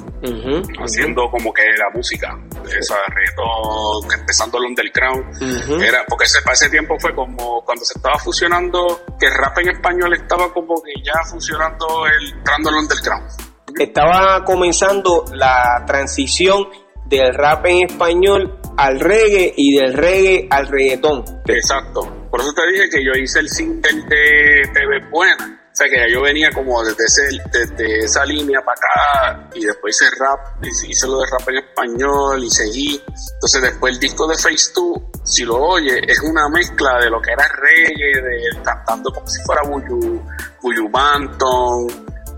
[0.82, 2.28] haciendo como que la música,
[2.66, 5.82] esa reggaetón, empezando el underground.
[5.82, 9.58] Era, porque ese, para ese tiempo fue como cuando se estaba fusionando, que el rap
[9.58, 13.30] en español estaba como que ya funcionando el, entrando el underground.
[13.78, 16.68] Estaba comenzando la transición
[17.06, 21.24] del rap en español al reggae y del reggae al reggaetón.
[21.46, 22.28] Exacto.
[22.30, 25.96] Por eso te dije que yo hice el single de TV Buena o sea que
[25.96, 30.62] ya yo venía como desde, ese, desde esa línea para acá y después hice rap,
[30.62, 33.02] hice lo de rap en español y seguí.
[33.06, 37.22] Entonces después el disco de Face 2, si lo oye, es una mezcla de lo
[37.22, 40.22] que era reggae, de cantando como si fuera Buyu,
[40.61, 41.87] Buyu Banton,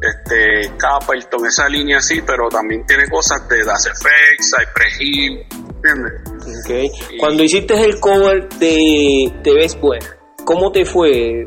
[0.01, 6.61] este, Capleton, esa línea así, pero también tiene cosas de Das Effects, Cypress Hill, ¿entiendes?
[6.63, 6.91] Okay.
[7.19, 10.07] Cuando hiciste el cover de Te ves buena,
[10.45, 11.47] ¿Cómo te fue?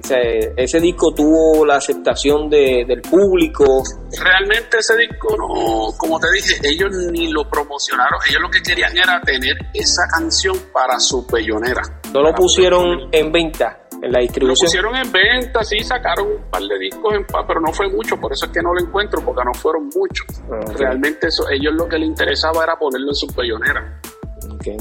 [0.55, 3.83] ¿Ese disco tuvo la aceptación del público?
[4.19, 8.97] Realmente ese disco no, como te dije, ellos ni lo promocionaron, ellos lo que querían
[8.97, 11.81] era tener esa canción para su pellonera.
[12.13, 13.81] ¿No lo pusieron en venta?
[14.01, 14.65] En la distribución.
[14.83, 17.89] Lo pusieron en venta, sí, sacaron un par de discos en paz, pero no fue
[17.89, 20.25] mucho, por eso es que no lo encuentro, porque no fueron muchos.
[20.51, 23.99] Ah, Realmente eso, ellos lo que les interesaba era ponerlo en su pellonera.
[24.55, 24.77] Okay.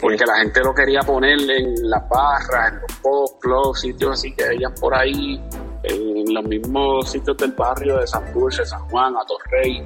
[0.00, 4.32] Porque la gente lo quería poner en las barras, en los pop clubs, sitios así
[4.32, 5.40] que ellas por ahí,
[5.82, 9.82] en los mismos sitios del barrio de San Dulce, San Juan, Atorrey,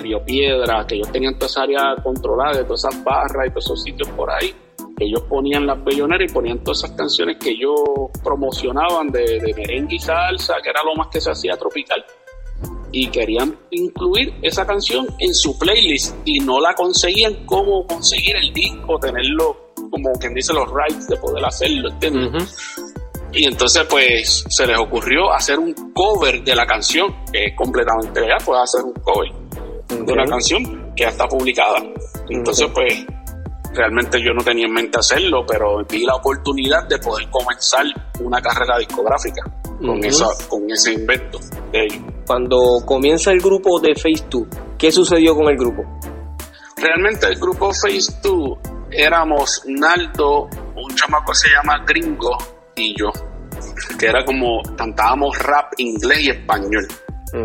[0.00, 3.64] Río Piedra, que ellos tenían toda esa área controlada de todas esas barras y todos
[3.64, 4.54] esos sitios por ahí.
[5.00, 7.74] Ellos ponían las belloneras y ponían todas esas canciones que ellos
[8.22, 12.04] promocionaban de, de merengue y salsa, que era lo más que se hacía tropical
[12.94, 18.52] y querían incluir esa canción en su playlist y no la conseguían cómo conseguir el
[18.52, 22.76] disco, tenerlo como quien dice los rights de poder hacerlo, ¿entiendes?
[23.32, 28.20] Y entonces pues se les ocurrió hacer un cover de la canción, que es completamente
[28.20, 29.32] legal, pues hacer un cover
[29.88, 31.82] de una canción que ya está publicada.
[32.28, 33.04] Entonces pues
[33.72, 37.86] realmente yo no tenía en mente hacerlo, pero vi la oportunidad de poder comenzar
[38.20, 39.42] una carrera discográfica
[39.80, 40.00] con,
[40.48, 41.40] con ese invento
[41.72, 42.13] de ellos.
[42.26, 44.46] Cuando comienza el grupo de Face 2,
[44.78, 45.82] ¿qué sucedió con el grupo?
[46.76, 48.58] Realmente el grupo Face 2
[48.90, 52.36] éramos Naldo, un chamaco que se llama Gringo
[52.76, 53.10] y yo,
[53.98, 56.88] que era como cantábamos rap inglés y español.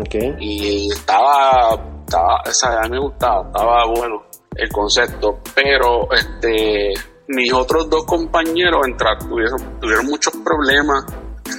[0.02, 0.34] Okay.
[0.38, 2.42] Y estaba, estaba,
[2.80, 4.22] a mí me gustaba, estaba bueno
[4.56, 6.94] el concepto, pero este
[7.28, 11.04] mis otros dos compañeros entraron, tuvieron, tuvieron muchos problemas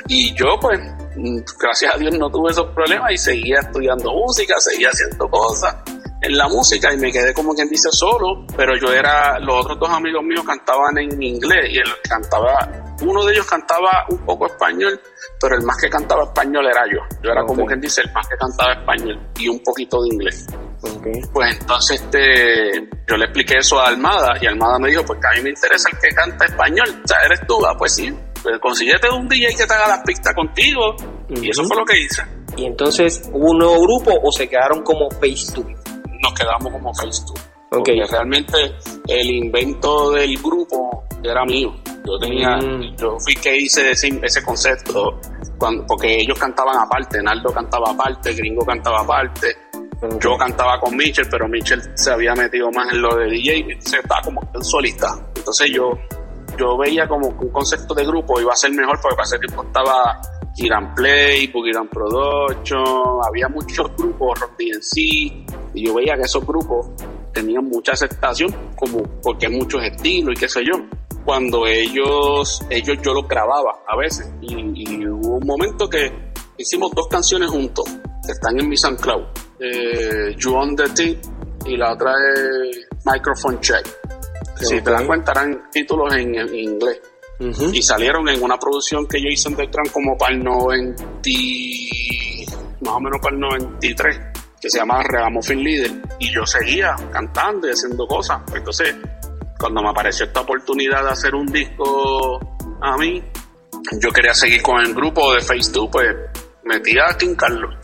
[0.08, 0.80] y yo pues
[1.60, 5.76] gracias a Dios no tuve esos problemas y seguía estudiando música, seguía haciendo cosas
[6.22, 9.80] en la música y me quedé como quien dice solo, pero yo era, los otros
[9.80, 12.70] dos amigos míos cantaban en inglés y él cantaba,
[13.02, 15.00] uno de ellos cantaba un poco español,
[15.40, 17.00] pero el más que cantaba español era yo.
[17.24, 20.46] Yo era como quien dice el más que cantaba español y un poquito de inglés.
[21.34, 25.28] Pues entonces este, yo le expliqué eso a Almada y Almada me dijo, pues que
[25.28, 28.16] a mí me interesa el que canta español, o sea, eres tú, ah, pues sí,
[28.60, 30.96] consíguete un DJ que te haga las pistas contigo.
[31.30, 32.24] Y eso fue lo que hice.
[32.58, 35.66] ¿Y entonces hubo un nuevo grupo o se quedaron como Face 2?
[36.22, 37.48] Nos quedamos como Face 2.
[37.70, 38.58] Porque realmente
[39.08, 41.74] el invento del grupo era mío.
[42.06, 42.98] Yo tenía, mm.
[42.98, 45.20] yo fui que hice ese, ese concepto
[45.58, 49.56] cuando, porque ellos cantaban aparte, Naldo cantaba aparte, Gringo cantaba aparte,
[50.20, 53.98] yo cantaba con Mitchell, pero Mitchell se había metido más en lo de DJ, se
[53.98, 55.08] estaba como solista.
[55.36, 55.92] Entonces yo
[56.58, 59.64] yo veía como un concepto de grupo iba a ser mejor porque para ese tiempo
[59.64, 60.22] estaba
[60.56, 64.98] Kiran Play, Boogie Production, había muchos grupos, Rock DNC,
[65.74, 66.90] y yo veía que esos grupos
[67.34, 70.84] tenían mucha aceptación como porque hay muchos estilos y qué sé yo.
[71.24, 76.12] Cuando ellos, ellos yo los grababa a veces y, hubo un momento que
[76.58, 77.86] hicimos dos canciones juntos
[78.26, 79.24] que están en mi SoundCloud,
[79.60, 81.20] eh, You On The Tip
[81.66, 83.88] y la otra es Microphone Check
[84.62, 87.02] si te das cuenta, eran títulos en, inglés.
[87.74, 91.04] Y salieron en una producción que yo hice en Beltrán como para el 90,
[92.82, 94.20] más o menos para el 93.
[94.62, 98.42] que se llama Regamuffin Leader y yo seguía cantando y haciendo cosas.
[98.54, 98.96] Entonces,
[99.58, 102.40] cuando me apareció esta oportunidad de hacer un disco
[102.80, 103.24] a mí,
[104.00, 106.16] yo quería seguir con el grupo de Face 2, pues
[106.64, 107.76] metí a King Carlos.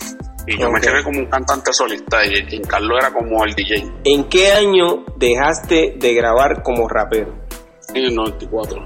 [0.48, 3.86] Y yo me quedé como un cantante solista y King Carlos era como el DJ.
[4.06, 7.36] ¿En qué año dejaste de grabar como rapero?
[7.94, 8.78] En el 94.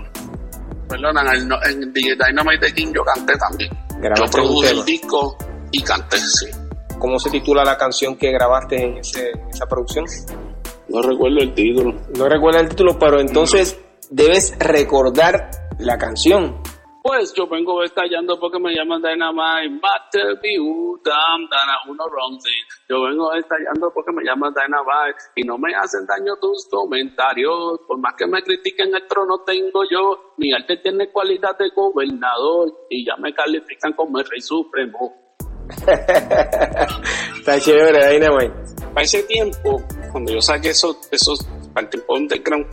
[0.89, 3.69] Perdona, en, el, en Dynamite King yo canté también.
[4.17, 5.37] Yo produje el disco
[5.71, 6.47] y canté, sí.
[6.97, 10.05] ¿Cómo se titula la canción que grabaste en, ese, en esa producción?
[10.89, 11.93] No recuerdo el título.
[12.17, 16.61] No recuerdo el título, pero entonces debes recordar la canción.
[17.03, 20.37] Pues yo vengo estallando porque me llaman Dynamite, Battle
[21.03, 22.39] Dam, Dana, uno wrong
[22.87, 27.79] Yo vengo estallando porque me llaman Dynamite y no me hacen daño tus comentarios.
[27.87, 30.35] Por más que me critiquen, el trono tengo yo.
[30.37, 35.35] Mi arte tiene cualidad de gobernador y ya me califican como el rey supremo.
[37.37, 38.53] Está chévere, Dynamite.
[38.93, 41.39] Para ese tiempo, cuando yo saqué esos, esos
[41.73, 42.67] para el tiempo underground,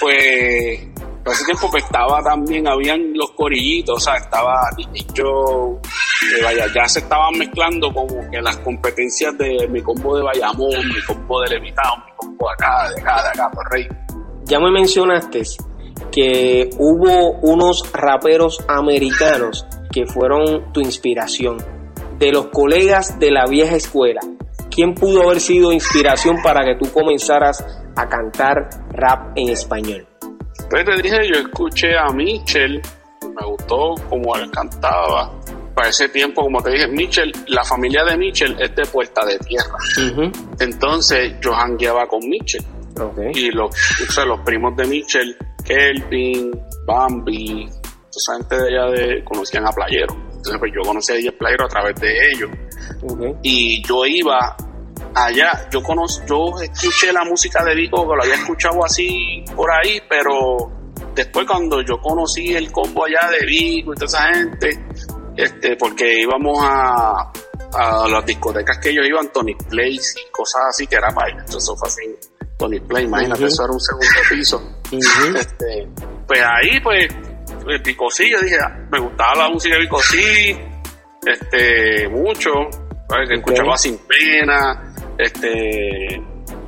[0.00, 0.89] pues
[1.30, 4.68] para ese tiempo pues estaba también, habían los corillitos, o sea, estaba
[5.14, 5.78] yo,
[6.42, 11.00] vaya, ya se estaban mezclando como que las competencias de mi combo de Bayamón, mi
[11.06, 13.86] combo de Levitado, mi combo de acá, de acá, de acá, por rey.
[14.46, 15.42] Ya me mencionaste
[16.10, 21.58] que hubo unos raperos americanos que fueron tu inspiración,
[22.18, 24.20] de los colegas de la vieja escuela.
[24.68, 27.64] ¿Quién pudo haber sido inspiración para que tú comenzaras
[27.94, 30.09] a cantar rap en español?
[30.68, 32.80] Pues te dije, yo escuché a Mitchell,
[33.22, 35.32] me gustó como él cantaba.
[35.74, 39.38] Para ese tiempo, como te dije, Mitchell, la familia de Mitchell es de Puerta de
[39.38, 39.76] Tierra.
[40.58, 42.64] Entonces yo jangueaba con Mitchell.
[43.34, 43.70] Y los,
[44.26, 46.50] los primos de Mitchell, Kelvin,
[46.84, 47.66] Bambi,
[48.14, 50.14] esa gente de allá de, conocían a Playero.
[50.40, 52.50] Entonces pues yo conocí a DJ Playero a través de ellos.
[53.42, 54.56] Y yo iba
[55.14, 59.70] allá, yo conozco, yo escuché la música de Vico, que lo había escuchado así por
[59.70, 60.70] ahí, pero
[61.14, 64.86] después cuando yo conocí el combo allá de Vico y toda esa gente,
[65.36, 67.32] este, porque íbamos a,
[67.72, 71.62] a las discotecas que ellos iban, Tony Place y cosas así, que era para entonces
[71.62, 72.02] eso fue así,
[72.58, 74.62] Tony Place, imagínate, eso era un segundo piso.
[75.36, 75.88] este,
[76.26, 77.08] pues ahí, pues,
[77.66, 78.56] el Picosí, yo dije,
[78.90, 80.58] me gustaba la música de Picosí,
[81.26, 82.50] este, mucho,
[83.30, 84.89] escuchaba sin pena,
[85.22, 86.22] este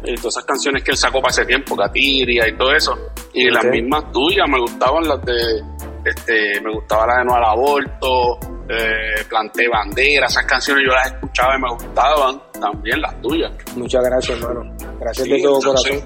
[0.05, 2.99] y todas esas canciones que él sacó para ese tiempo, Gatiria y todo eso,
[3.33, 5.63] y las mismas tuyas, me gustaban las de,
[6.05, 8.39] este, me gustaba la de No al Aborto,
[8.69, 13.53] eh, Planté Bandera, esas canciones yo las escuchaba y me gustaban, también las tuyas.
[13.77, 16.01] Muchas gracias, hermano, gracias de todo corazón.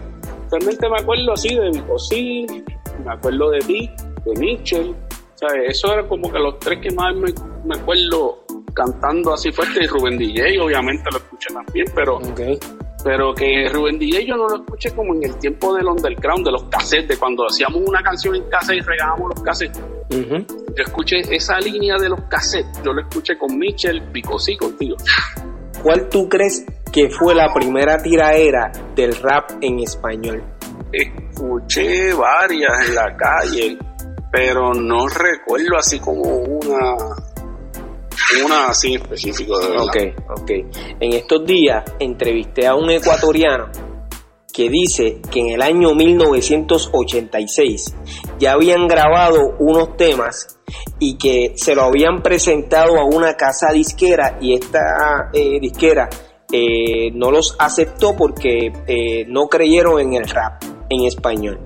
[0.50, 2.46] Realmente me acuerdo así de Vicosí,
[3.04, 3.90] me acuerdo de ti,
[4.24, 4.94] de Mitchell,
[5.35, 5.70] ¿sabes?
[5.70, 7.32] Eso era como que los tres que más me,
[7.64, 8.45] me acuerdo
[8.76, 12.20] cantando así fuerte y Rubén DJ obviamente lo escuché también, pero
[13.02, 16.52] pero que Rubén DJ yo no lo escuché como en el tiempo del underground, de
[16.52, 19.80] los cassettes, de cuando hacíamos una canción en cassette y regábamos los cassettes.
[20.10, 24.96] Yo escuché esa línea de los cassettes, yo lo escuché con Michel Picosí contigo.
[25.82, 30.42] ¿Cuál tú crees que fue la primera tiraera del rap en español?
[30.92, 33.78] Escuché varias en la calle,
[34.32, 36.96] pero no recuerdo así como una
[38.44, 39.84] una así específico de verdad.
[39.84, 39.96] Ok,
[40.40, 40.50] ok.
[41.00, 43.68] En estos días entrevisté a un ecuatoriano
[44.52, 47.94] que dice que en el año 1986
[48.38, 50.58] ya habían grabado unos temas
[50.98, 56.08] y que se lo habían presentado a una casa disquera y esta eh, disquera
[56.50, 61.60] eh, no los aceptó porque eh, no creyeron en el rap en español.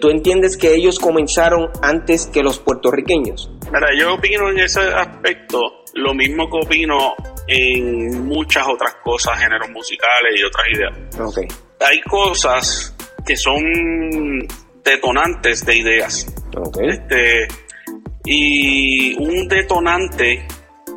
[0.00, 3.50] ¿Tú entiendes que ellos comenzaron antes que los puertorriqueños?
[3.72, 5.58] Mira, yo opino en ese aspecto
[5.94, 7.14] lo mismo que opino
[7.46, 11.20] en muchas otras cosas, géneros musicales y otras ideas.
[11.20, 11.48] Okay.
[11.80, 12.94] Hay cosas
[13.26, 13.62] que son
[14.84, 16.26] detonantes de ideas.
[16.56, 16.88] Okay.
[16.88, 17.48] Este,
[18.24, 20.46] y un detonante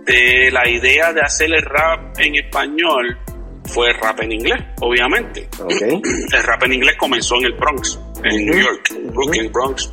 [0.05, 3.17] de la idea de hacer el rap en español
[3.65, 5.49] fue el rap en inglés, obviamente.
[5.59, 6.01] Okay.
[6.31, 9.91] El rap en inglés comenzó en el Bronx, en New York, Brooklyn, Bronx.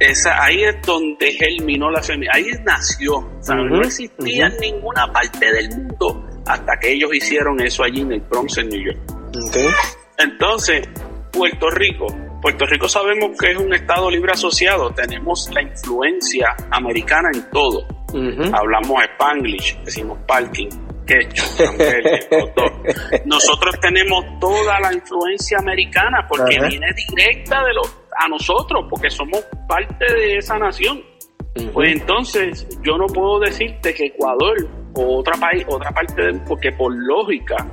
[0.00, 3.28] Esa, ahí es donde germinó la feminidad, ahí nació.
[3.48, 8.20] No existía en ninguna parte del mundo hasta que ellos hicieron eso allí en el
[8.20, 8.98] Bronx, en New York.
[10.18, 10.88] Entonces,
[11.32, 12.06] Puerto Rico.
[12.40, 17.86] Puerto Rico sabemos que es un estado libre asociado, tenemos la influencia americana en todo.
[18.52, 20.68] Hablamos Spanglish, decimos parking,
[23.24, 29.44] Nosotros tenemos toda la influencia americana porque viene directa de los a nosotros, porque somos
[29.68, 31.02] parte de esa nación.
[31.72, 34.56] Pues entonces yo no puedo decirte que Ecuador
[34.94, 37.66] o otra, país, otra parte del porque por lógica,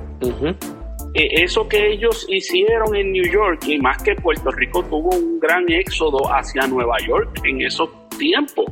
[1.14, 5.38] eh, eso que ellos hicieron en New York, y más que Puerto Rico tuvo un
[5.38, 8.66] gran éxodo hacia Nueva York en esos tiempos.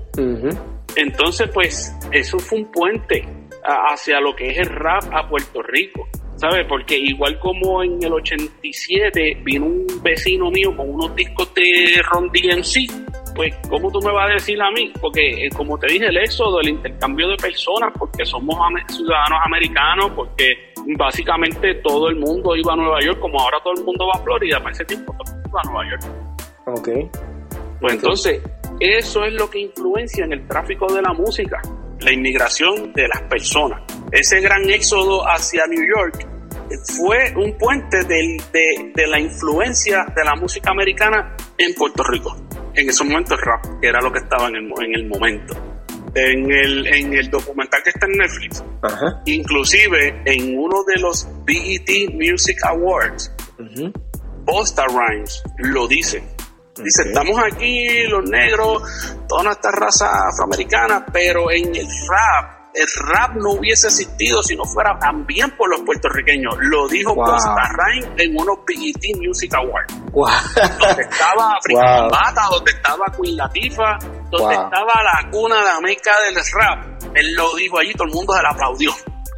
[0.96, 3.26] Entonces, pues, eso fue un puente
[3.64, 6.08] hacia lo que es el rap a Puerto Rico.
[6.36, 6.66] ¿Sabes?
[6.68, 12.28] Porque igual como en el 87 vino un vecino mío con unos discos de Ron
[12.28, 14.92] DMC, pues ¿cómo tú me vas a decir a mí?
[15.00, 18.56] Porque eh, como te dije, el éxodo, el intercambio de personas, porque somos
[18.88, 23.84] ciudadanos americanos, porque básicamente todo el mundo iba a Nueva York, como ahora todo el
[23.84, 26.02] mundo va a Florida, para ese tiempo todo el mundo iba a Nueva York.
[26.66, 26.88] Ok.
[27.80, 28.42] Pues entonces,
[28.80, 31.60] eso es lo que influencia en el tráfico de la música,
[32.04, 33.82] la inmigración de las personas.
[34.12, 36.26] Ese gran éxodo hacia New York
[36.96, 42.36] fue un puente de, de, la influencia de la música americana en Puerto Rico.
[42.74, 45.54] En ese momento el rap, que era lo que estaba en el, en el momento.
[46.14, 48.64] En el, en el documental que está en Netflix,
[49.26, 53.32] inclusive en uno de los BET Music Awards,
[54.44, 56.22] Busta Rhymes lo dice.
[56.82, 58.82] Dice, estamos aquí los negros,
[59.28, 64.64] toda nuestra raza afroamericana, pero en el rap el rap no hubiese existido si no
[64.64, 66.56] fuera también por los puertorriqueños.
[66.58, 69.94] Lo dijo Costa Rhyme en unos BET Music Awards.
[70.10, 73.98] Donde estaba African Bata, donde estaba Queen Latifah,
[74.30, 77.04] donde estaba la cuna de América del rap.
[77.14, 78.90] Él lo dijo allí, todo el mundo se le aplaudió.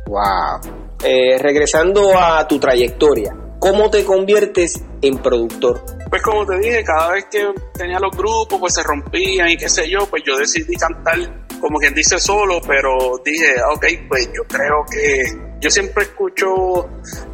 [0.06, 0.86] Wow.
[1.04, 5.95] Eh, regresando a tu trayectoria, ¿cómo te conviertes en productor?
[6.08, 9.68] Pues como te dije, cada vez que tenía los grupos, pues se rompían y qué
[9.68, 11.18] sé yo, pues yo decidí cantar
[11.60, 15.24] como quien dice solo, pero dije, ok, pues yo creo que
[15.60, 16.46] yo siempre escucho,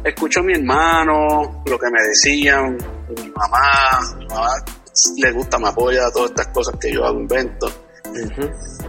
[0.03, 2.77] escucho a mi hermano, lo que me decían,
[3.17, 4.49] mi mamá, mi mamá
[5.17, 7.71] le gusta, me apoya todas estas cosas que yo hago, invento.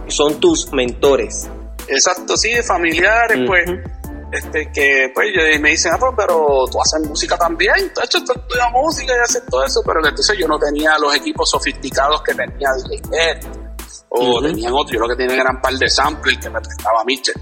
[0.07, 1.49] Son tus mentores.
[1.87, 3.65] Exacto, sí, familiares, pues
[4.37, 5.27] este, que pues
[5.59, 9.43] me dicen, ah, pues, pero tú haces música también, tú hecho estudias música y haces
[9.49, 13.39] todo eso, pero entonces yo no tenía los equipos sofisticados que tenía DJ
[14.09, 17.03] o tenían otro, yo lo que tenía eran un par de samples que me prestaba
[17.05, 17.41] Mitchell.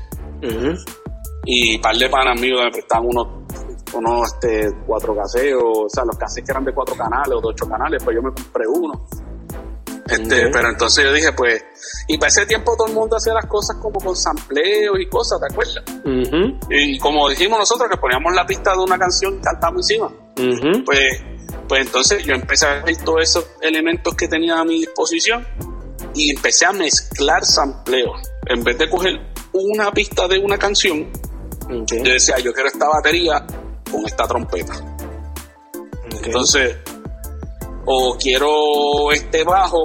[1.45, 3.27] Y un par de panas míos me prestaban unos,
[3.93, 7.47] unos este, cuatro caseos, o sea, los caseos que eran de cuatro canales o de
[7.47, 9.07] ocho canales, pues yo me compré uno.
[10.07, 11.63] Este, Pero entonces yo dije, pues,
[12.07, 15.39] y para ese tiempo todo el mundo hacía las cosas como con sampleos y cosas,
[15.39, 15.83] ¿te acuerdas?
[16.69, 20.11] Y como dijimos nosotros, que poníamos la pista de una canción y cantamos encima.
[20.85, 21.21] Pues,
[21.67, 25.47] pues entonces yo empecé a ver todos esos elementos que tenía a mi disposición
[26.13, 28.21] y empecé a mezclar sampleos.
[28.45, 29.19] En vez de coger
[29.53, 31.09] una pista de una canción,
[31.69, 33.45] yo decía, yo quiero esta batería
[33.89, 34.73] con esta trompeta.
[36.23, 36.77] Entonces,
[37.85, 39.83] o quiero este bajo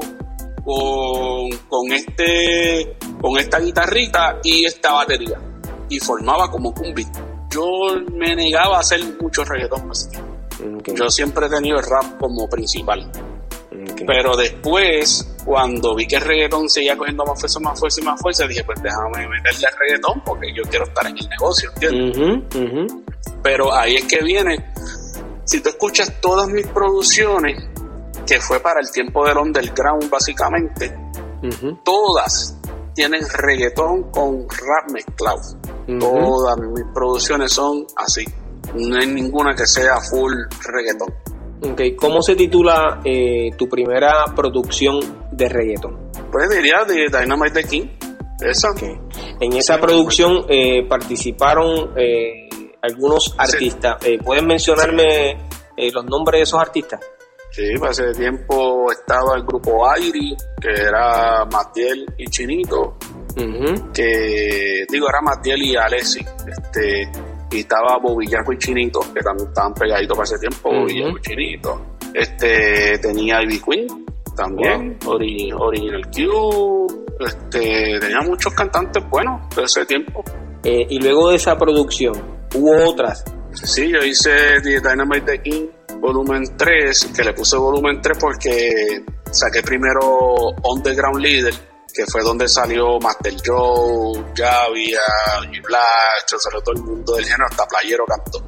[0.65, 5.41] con, con, este con esta guitarrita y esta batería.
[5.89, 7.65] Y formaba como un beat yo
[8.13, 9.91] me negaba a hacer mucho reggaetón
[10.95, 13.11] yo siempre he tenido el rap como principal.
[14.07, 18.21] Pero después cuando vi que el reggaetón seguía cogiendo más fuerza, más fuerza y más
[18.21, 22.43] fuerza, dije, pues déjame meterle al reggaetón porque yo quiero estar en el negocio, ¿entiendes?
[23.43, 24.73] Pero ahí es que viene,
[25.45, 27.65] si tú escuchas todas mis producciones,
[28.29, 30.95] que fue para el tiempo del underground básicamente,
[31.83, 32.59] todas
[32.95, 35.41] tienen reggaetón con rap mezclado.
[35.99, 38.25] Todas mis producciones son así.
[38.75, 41.15] No hay ninguna que sea full reggaetón.
[41.73, 41.97] Okay.
[41.97, 45.01] ¿Cómo se titula eh, tu primera producción
[45.33, 46.11] de reggaeton?
[46.31, 47.87] Pues diría de Dynamite the King.
[48.41, 48.69] Esa.
[49.41, 52.49] En esa producción eh, participaron eh,
[52.83, 53.97] algunos artistas.
[54.23, 55.49] ¿Pueden mencionarme
[55.93, 57.01] los nombres de esos artistas?
[57.51, 62.97] Sí, hace tiempo estaba el grupo Airi, que era Matiel y Chinito,
[63.95, 67.11] que digo, era Matiel y Alessi, este,
[67.51, 71.97] y estaba Bobillaco y Chinito, que también estaban pegaditos para ese tiempo, Bobillaco y Chinito.
[72.15, 73.87] Este, tenía Ivy Queen
[74.37, 76.87] también, Original Q,
[77.21, 80.23] este, tenía muchos cantantes buenos de ese tiempo.
[80.63, 82.13] Eh, y luego de esa producción,
[82.55, 83.25] ¿hubo otras?
[83.53, 85.67] Sí, yo hice Dynamite the King
[86.01, 91.55] volumen 3, que le puse volumen 3 porque saqué primero Underground Leader,
[91.93, 95.01] que fue donde salió Master Joe, Javia,
[95.51, 98.39] G Black, sobre todo el mundo del género, hasta Playero cantó.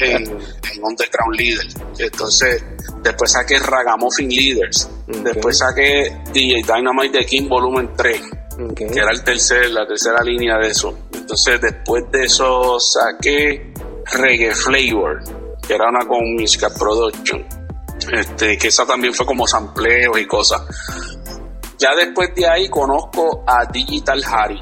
[0.00, 0.38] en,
[0.82, 1.66] Underground Leader.
[1.98, 2.64] Entonces,
[3.02, 4.88] después saqué Ragamuffin Leaders.
[5.06, 8.20] Después saqué DJ Dynamite The King Volumen 3.
[8.74, 10.96] que era el tercer, la tercera línea de eso.
[11.12, 13.72] Entonces, después de eso saqué
[14.12, 15.20] Reggae Flavor,
[15.70, 17.46] que era una con Musical Production,
[18.12, 20.62] este, que esa también fue como sampleos y cosas.
[21.78, 24.60] Ya después de ahí conozco a Digital Harry,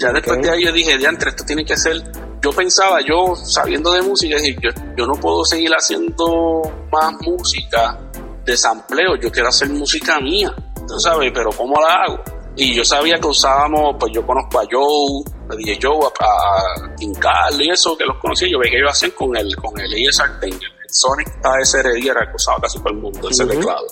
[0.00, 2.02] Ya después de ahí yo dije, diantre, esto tiene que ser.
[2.42, 7.96] Yo pensaba, yo sabiendo de música, dije, yo, yo no puedo seguir haciendo más música
[8.44, 10.52] de sampleo, yo quiero hacer música mía,
[10.88, 12.24] tú sabes, pero ¿cómo la hago?
[12.60, 17.52] Y yo sabía que usábamos, pues yo conozco a Joe, a DJ Joe, a, a
[17.56, 20.38] y eso, que los conocía, yo veía que ellos hacen con el, con el ESR
[20.42, 20.58] el
[20.90, 23.86] Sonic ASRD era el que usaba casi todo el mundo, ese teclado.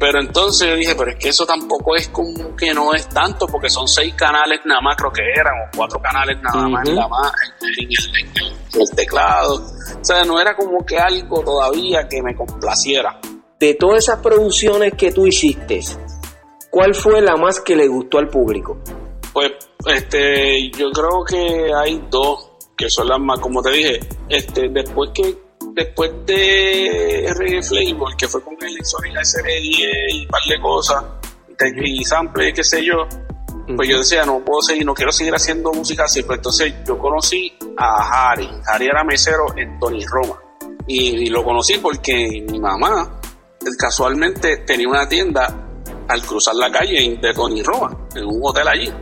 [0.00, 3.46] Pero entonces yo dije, pero es que eso tampoco es como que no es tanto,
[3.46, 6.98] porque son seis canales nada más, creo que eran, o cuatro canales nada más, en,
[6.98, 9.56] el, el, teclado.
[9.56, 13.20] O sea, no era como que algo todavía que me complaciera.
[13.58, 15.82] De todas esas producciones que tú hiciste,
[16.70, 18.78] ¿cuál fue la más que le gustó al público?
[19.32, 19.52] Pues,
[19.86, 25.10] este, yo creo que hay dos que son las más, como te dije, este, después
[25.14, 25.36] que
[25.74, 30.60] después de Reggae Flavor, que fue con el y la serie y un par de
[30.60, 31.04] cosas,
[31.76, 33.06] y sample, qué sé yo,
[33.76, 36.22] pues yo decía, no puedo seguir, no quiero seguir haciendo música así.
[36.22, 38.48] Pues entonces yo conocí a Harry.
[38.66, 40.40] Harry era mesero en Tony Roma.
[40.86, 43.20] Y, lo conocí porque mi mamá
[43.78, 45.59] casualmente tenía una tienda
[46.10, 48.92] al cruzar la calle de Tony Roma, en un hotel allí.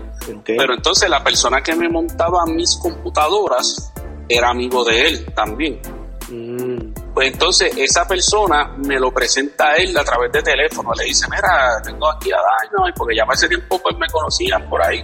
[0.44, 3.92] Pero entonces la persona que me montaba mis computadoras
[4.28, 5.80] era amigo de él también.
[6.28, 6.92] Mm.
[7.14, 10.90] Pues entonces esa persona me lo presenta a él a través de teléfono.
[10.94, 14.68] Le dice, mira, tengo aquí a Daño, porque ya para ese tiempo pues me conocían
[14.68, 15.02] por ahí.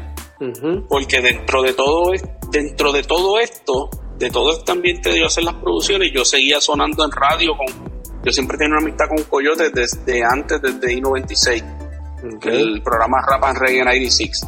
[0.89, 2.13] Porque dentro de todo
[2.51, 3.89] dentro de todo esto,
[4.19, 7.95] de todo este ambiente de yo hacer las producciones, yo seguía sonando en radio con
[8.25, 11.63] yo siempre tenía una amistad con Coyote desde antes, desde I-96,
[12.43, 14.47] el programa Rap and Reggae 96.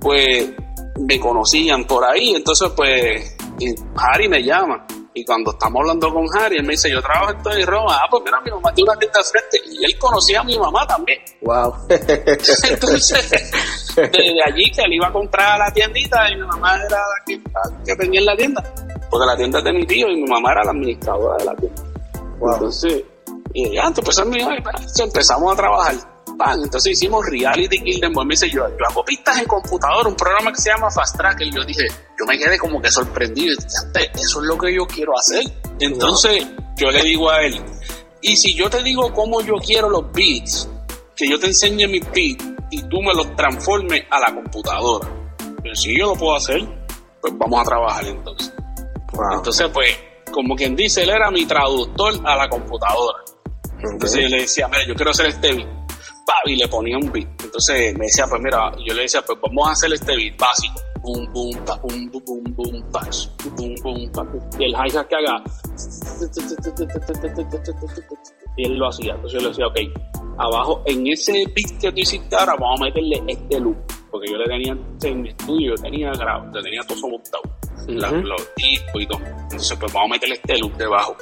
[0.00, 0.50] Pues
[1.00, 3.36] me conocían por ahí, entonces pues
[3.96, 4.86] Harry me llama.
[5.14, 7.96] Y cuando estamos hablando con Harry, él me dice, yo trabajo en Tony Roma.
[7.96, 9.60] Ah, pues mira, mi mamá tiene una tienda frente.
[9.64, 11.18] Y él conocía a mi mamá también.
[11.40, 11.74] Wow.
[11.88, 13.30] Entonces,
[13.96, 17.24] desde allí que él iba a comprar a la tiendita y mi mamá era la
[17.24, 17.40] que,
[17.86, 18.62] que tenía en la tienda.
[19.08, 21.56] Porque la tienda es de mi tío y mi mamá era la administradora de la
[21.56, 21.82] tienda.
[22.38, 22.52] Wow.
[22.52, 23.04] Entonces,
[23.64, 24.18] y ya, pues
[24.98, 26.16] empezamos a trabajar
[26.62, 30.52] entonces hicimos Reality Kill Them Me dice, yo, yo hago pistas en computador, un programa
[30.52, 31.40] que se llama Fast Track.
[31.40, 31.86] Y yo dije,
[32.18, 33.56] yo me quedé como que sorprendido.
[34.14, 35.44] Eso es lo que yo quiero hacer.
[35.80, 36.46] Entonces
[36.76, 37.60] yo le digo a él,
[38.20, 40.68] y si yo te digo cómo yo quiero los beats,
[41.14, 45.08] que yo te enseñe mis beats y tú me los transformes a la computadora.
[45.62, 46.60] Pero si yo lo puedo hacer,
[47.20, 48.52] pues vamos a trabajar entonces.
[49.32, 49.98] Entonces, pues,
[50.30, 53.18] como quien dice, él era mi traductor a la computadora.
[53.82, 55.86] Entonces yo le decía, mira, yo quiero hacer este beat
[56.46, 57.28] y le ponía un beat.
[57.42, 60.80] Entonces me decía, pues mira, yo le decía, pues vamos a hacer este beat básico.
[61.02, 62.84] Boom, boom, pa, boom, boom, boom, boom,
[63.56, 64.26] boom, boom, pa,
[64.58, 65.42] Y el hi-hat que haga.
[68.56, 69.14] Y él lo hacía.
[69.14, 69.78] Entonces yo le decía, ok,
[70.38, 73.76] abajo, en ese beat que tú hiciste ahora, vamos a meterle este loop.
[74.10, 77.42] Porque yo le tenía en mi estudio, yo tenía grabado, yo tenía todo eso montado.
[78.22, 79.20] Los discos y todo.
[79.20, 81.16] Entonces, pues vamos a meterle este loop debajo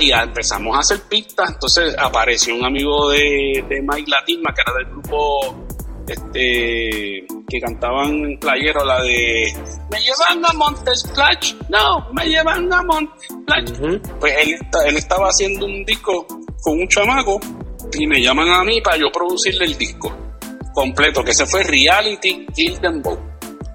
[0.00, 1.50] y empezamos a hacer pistas.
[1.50, 5.66] Entonces apareció un amigo de, de Mike Latima, que era del grupo
[6.06, 9.52] este que cantaban en playero la de
[9.90, 14.00] me llevan a Montes Splash, no, me llevan a Montes Splash.
[14.18, 16.26] Pues él, él estaba haciendo un disco
[16.62, 17.40] con un chamaco
[17.98, 20.12] y me llaman a mí para yo producirle el disco
[20.72, 22.46] completo, que se fue Reality
[23.02, 23.20] Both.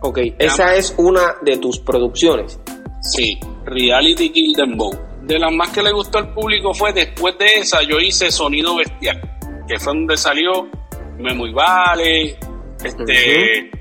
[0.01, 2.59] Ok, esa es una de tus producciones.
[3.01, 7.45] Sí, Reality Them Both de las más que le gustó al público fue después de
[7.55, 9.19] esa, yo hice Sonido Bestial,
[9.67, 10.69] que fue donde salió
[11.17, 12.37] Me Muy Vale,
[12.83, 13.71] este,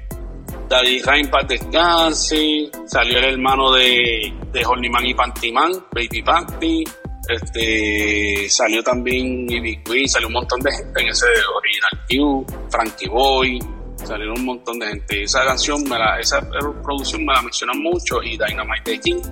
[0.69, 6.85] Daddy Rain para descanse, salió el hermano de, de Horniman y Pantiman, Baby Panty,
[7.29, 13.09] este, salió también Ivy Queen, salió un montón de gente en ese Original Q, Frankie
[13.09, 13.59] Boy,
[13.97, 15.23] salieron un montón de gente.
[15.23, 16.41] Esa canción, me la, esa
[16.83, 19.23] producción me la mencionan mucho y Dynamite King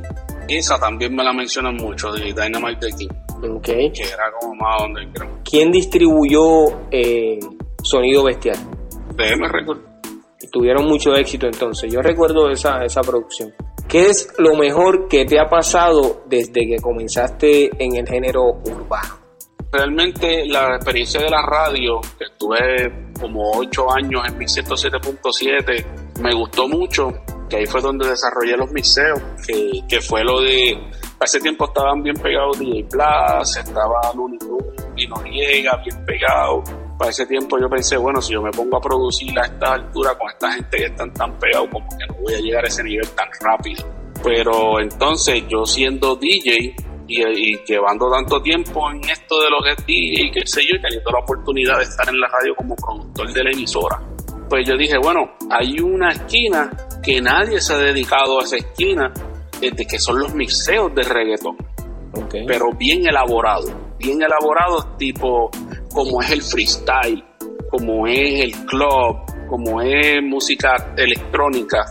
[0.48, 3.08] esa también me la mencionan mucho, de Dynamite the King.
[3.56, 3.90] Okay.
[3.90, 5.38] Que era como más donde creo.
[5.44, 7.38] ¿Quién distribuyó eh,
[7.82, 8.58] Sonido Bestial?
[9.16, 9.78] DM Record.
[10.52, 11.92] tuvieron mucho éxito entonces.
[11.92, 13.52] Yo recuerdo esa, esa producción.
[13.88, 19.18] ¿Qué es lo mejor que te ha pasado desde que comenzaste en el género urbano?
[19.70, 26.34] Realmente la experiencia de la radio, que estuve como 8 años en mi 107.7, me
[26.34, 27.10] gustó mucho
[27.52, 30.74] que ahí fue donde desarrollé los mixeos, que, que fue lo de,
[31.20, 34.38] hace tiempo estaban bien pegados DJ Plus, estaba Looney
[34.96, 36.64] y Noriega bien pegado.
[36.98, 40.16] Para ese tiempo yo pensé, bueno, si yo me pongo a producir a esta altura
[40.16, 42.82] con esta gente que están tan pegados, como que no voy a llegar a ese
[42.84, 43.84] nivel tan rápido.
[44.24, 46.74] Pero entonces yo siendo DJ
[47.06, 50.80] y, llevando tanto tiempo en esto de lo que es DJ, qué sé yo, y
[50.80, 54.00] teniendo la oportunidad de estar en la radio como productor de la emisora,
[54.48, 56.70] Pues yo dije, bueno, hay una esquina
[57.02, 59.12] que nadie se ha dedicado a esa esquina,
[59.60, 61.56] desde que son los mixeos de reggaetón.
[62.46, 65.50] Pero bien elaborado, bien elaborado, tipo
[65.92, 67.24] como es el freestyle,
[67.70, 69.18] como es el club,
[69.48, 71.84] como es música electrónica,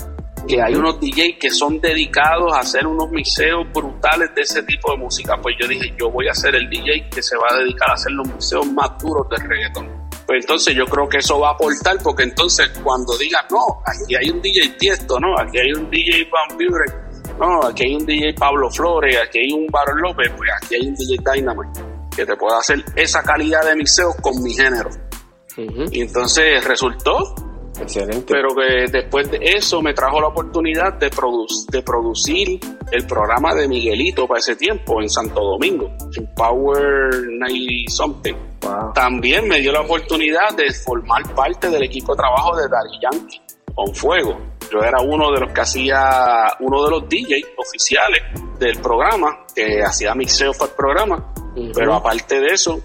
[0.48, 4.92] que hay unos DJs que son dedicados a hacer unos mixeos brutales de ese tipo
[4.92, 5.38] de música.
[5.42, 7.94] Pues yo dije, yo voy a ser el DJ que se va a dedicar a
[7.94, 10.01] hacer los mixeos más duros de reggaeton.
[10.32, 14.16] Pues entonces yo creo que eso va a aportar, porque entonces cuando digan, no, aquí
[14.16, 18.06] hay un DJ Tiesto, no, aquí hay un DJ Van Buren, no, aquí hay un
[18.06, 21.82] DJ Pablo Flores, aquí hay un Baron López, pues aquí hay un DJ Dynamite,
[22.16, 24.90] que te pueda hacer esa calidad de mixeos con mi género.
[25.58, 27.36] Y entonces resultó
[27.82, 28.34] Excelente.
[28.34, 31.10] Pero que después de eso me trajo la oportunidad de,
[31.72, 32.60] de producir
[32.92, 38.36] el programa de Miguelito para ese tiempo en Santo Domingo, en Power 90 Something.
[38.94, 43.42] También me dio la oportunidad de formar parte del equipo de trabajo de Daddy Yankee,
[43.74, 44.38] con fuego.
[44.72, 48.22] Yo era uno de los que hacía, uno de los DJs oficiales
[48.60, 51.34] del programa, que hacía mixeo para el programa.
[51.74, 52.82] Pero aparte de eso,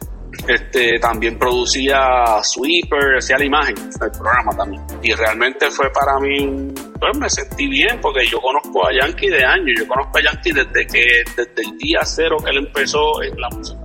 [0.49, 4.82] este, también producía Sweeper, hacía la imagen del programa también.
[5.03, 9.45] Y realmente fue para mí, pues me sentí bien porque yo conozco a Yankee de
[9.45, 11.05] años, yo conozco a Yankee desde que,
[11.37, 13.80] desde el día cero que él empezó en la música.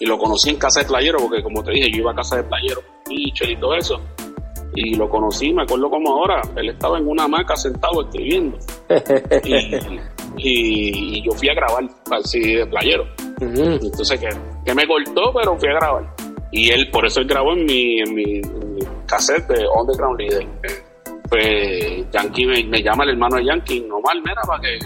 [0.00, 2.36] Y lo conocí en casa de playero, porque como te dije, yo iba a casa
[2.36, 4.00] de playero, y todo eso.
[4.74, 8.58] Y lo conocí, me acuerdo como ahora, él estaba en una hamaca sentado escribiendo.
[10.36, 13.06] y, yo fui a grabar así de playero.
[13.40, 14.28] Entonces que,
[14.74, 16.14] me cortó, pero fui a grabar.
[16.50, 18.40] Y él, por eso él grabó en mi, en mi,
[19.06, 20.46] cassette de Underground Leader.
[21.28, 24.78] Pues Yankee me, llama el hermano de Yankee, normal, mira, para que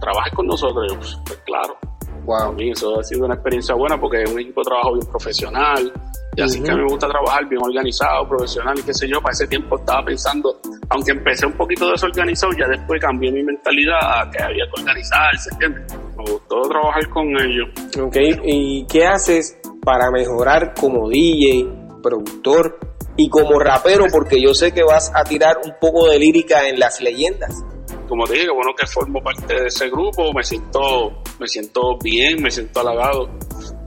[0.00, 0.92] trabajes con nosotros.
[0.96, 1.76] Pues, pues, claro.
[2.24, 2.36] Wow.
[2.36, 5.06] A mí eso ha sido una experiencia buena porque es un equipo de trabajo bien
[5.06, 5.92] profesional.
[6.36, 9.22] Y así que a mí me gusta trabajar bien organizado, profesional y qué sé yo.
[9.22, 10.60] Para ese tiempo estaba pensando,
[10.90, 15.48] aunque empecé un poquito desorganizado, ya después cambié mi mentalidad a que había que organizarse,
[15.52, 15.94] ¿entiendes?
[16.14, 17.68] Me gustó trabajar con ellos.
[17.98, 21.66] Ok, ¿y qué haces para mejorar como DJ,
[22.02, 22.80] productor
[23.16, 24.04] y como rapero?
[24.12, 27.64] Porque yo sé que vas a tirar un poco de lírica en las leyendas
[28.08, 32.40] como te dije, bueno que formo parte de ese grupo, me siento, me siento bien,
[32.40, 33.28] me siento halagado,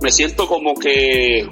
[0.01, 1.47] me siento como que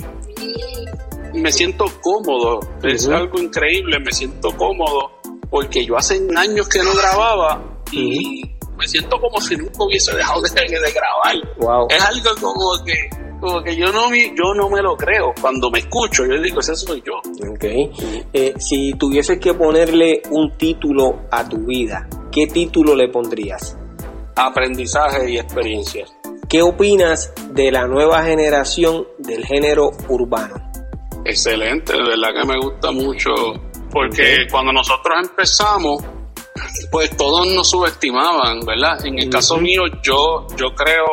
[1.33, 5.11] me siento cómodo, es algo increíble, me siento cómodo
[5.49, 8.43] porque yo hace años que no grababa y
[8.77, 11.87] me siento como si nunca hubiese dejado de, grabar.
[11.89, 13.09] Es algo como que
[13.39, 15.33] como que yo no yo no me lo creo.
[15.39, 17.21] Cuando me escucho yo digo ese soy yo
[17.53, 17.91] okay.
[18.33, 23.77] Eh, si tuvieses que ponerle un título a tu vida qué título le pondrías
[24.35, 26.16] aprendizaje y experiencias
[26.49, 30.55] qué opinas de la nueva generación del género urbano
[31.25, 33.31] excelente de verdad que me gusta mucho
[33.91, 36.03] porque cuando nosotros empezamos
[36.91, 39.05] pues todos nos subestimaban, ¿verdad?
[39.05, 41.05] En el caso mío, yo, yo creo,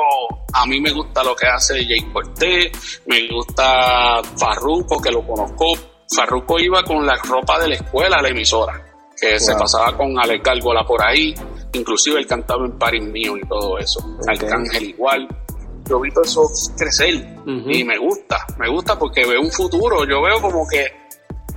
[0.53, 5.67] a mí me gusta lo que hace Jay Cortés, me gusta Farruko, que lo conozco.
[6.15, 10.19] Farruko iba con la ropa de la escuela a la emisora, que se pasaba con
[10.19, 11.35] Alex Gárgola por ahí,
[11.73, 14.01] inclusive él cantaba en Paris Mío y todo eso.
[14.27, 15.29] Arcángel igual.
[15.89, 16.43] Yo vi todo eso
[16.79, 17.15] crecer
[17.47, 21.05] y me gusta, me gusta porque veo un futuro, yo veo como que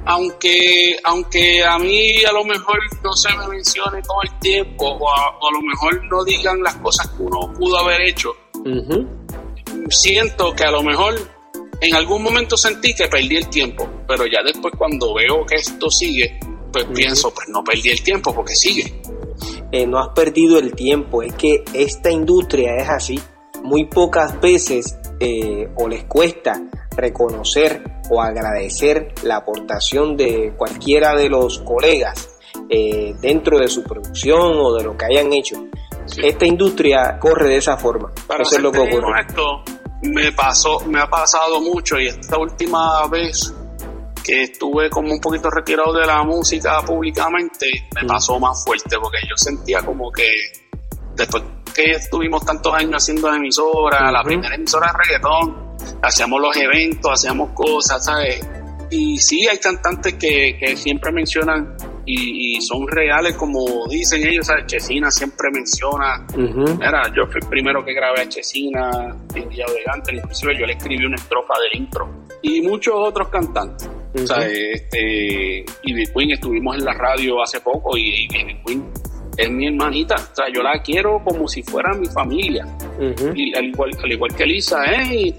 [0.08, 5.10] aunque, aunque a mí a lo mejor no se me mencione todo el tiempo o
[5.10, 8.34] a, lo mejor no digan las cosas que uno pudo haber hecho,
[9.90, 11.16] siento que a lo mejor
[11.82, 15.90] en algún momento sentí que perdí el tiempo, pero ya después cuando veo que esto
[15.90, 16.40] sigue,
[16.72, 19.02] pues pienso, pues no perdí el tiempo porque sigue.
[19.72, 23.20] Eh, no has perdido el tiempo, es que esta industria es así.
[23.64, 26.62] Muy pocas veces eh, o les cuesta
[26.96, 32.38] reconocer o agradecer la aportación de cualquiera de los colegas
[32.70, 35.56] eh, dentro de su producción o de lo que hayan hecho.
[36.24, 38.14] Esta industria corre de esa forma.
[38.28, 39.22] Para Eso es lo que ocurre.
[39.28, 39.64] Esto
[40.04, 43.54] me pasó, me ha pasado mucho y esta última vez
[44.28, 49.20] que estuve como un poquito retirado de la música públicamente, me pasó más fuerte porque
[49.28, 50.28] yo sentía como que
[51.16, 57.10] después que estuvimos tantos años haciendo emisora, la primera emisora de reggaetón, hacíamos los eventos,
[57.14, 58.46] hacíamos cosas, ¿sabes?
[58.90, 64.66] Y sí, hay cantantes que, que siempre mencionan y, son reales, como dicen ellos, ¿sabes?
[64.66, 66.26] Chesina siempre menciona.
[66.36, 71.06] Mira, yo fui el primero que grabé a Chesina, Día Elegante, inclusive yo le escribí
[71.06, 72.10] una estrofa del intro.
[72.42, 73.90] Y muchos otros cantantes.
[74.14, 78.92] O sea, este, y Queen estuvimos en la radio hace poco y, y Queen
[79.38, 82.66] es mi hermanita, o sea, yo la quiero como si fuera mi familia.
[83.36, 85.36] Y al igual, al igual que Lisa, ¿eh?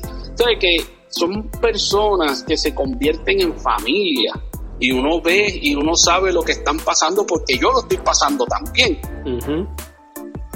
[0.61, 0.77] que
[1.09, 4.33] son personas que se convierten en familia.
[4.81, 8.47] y uno ve y uno sabe lo que están pasando porque yo lo estoy pasando
[8.47, 9.01] también.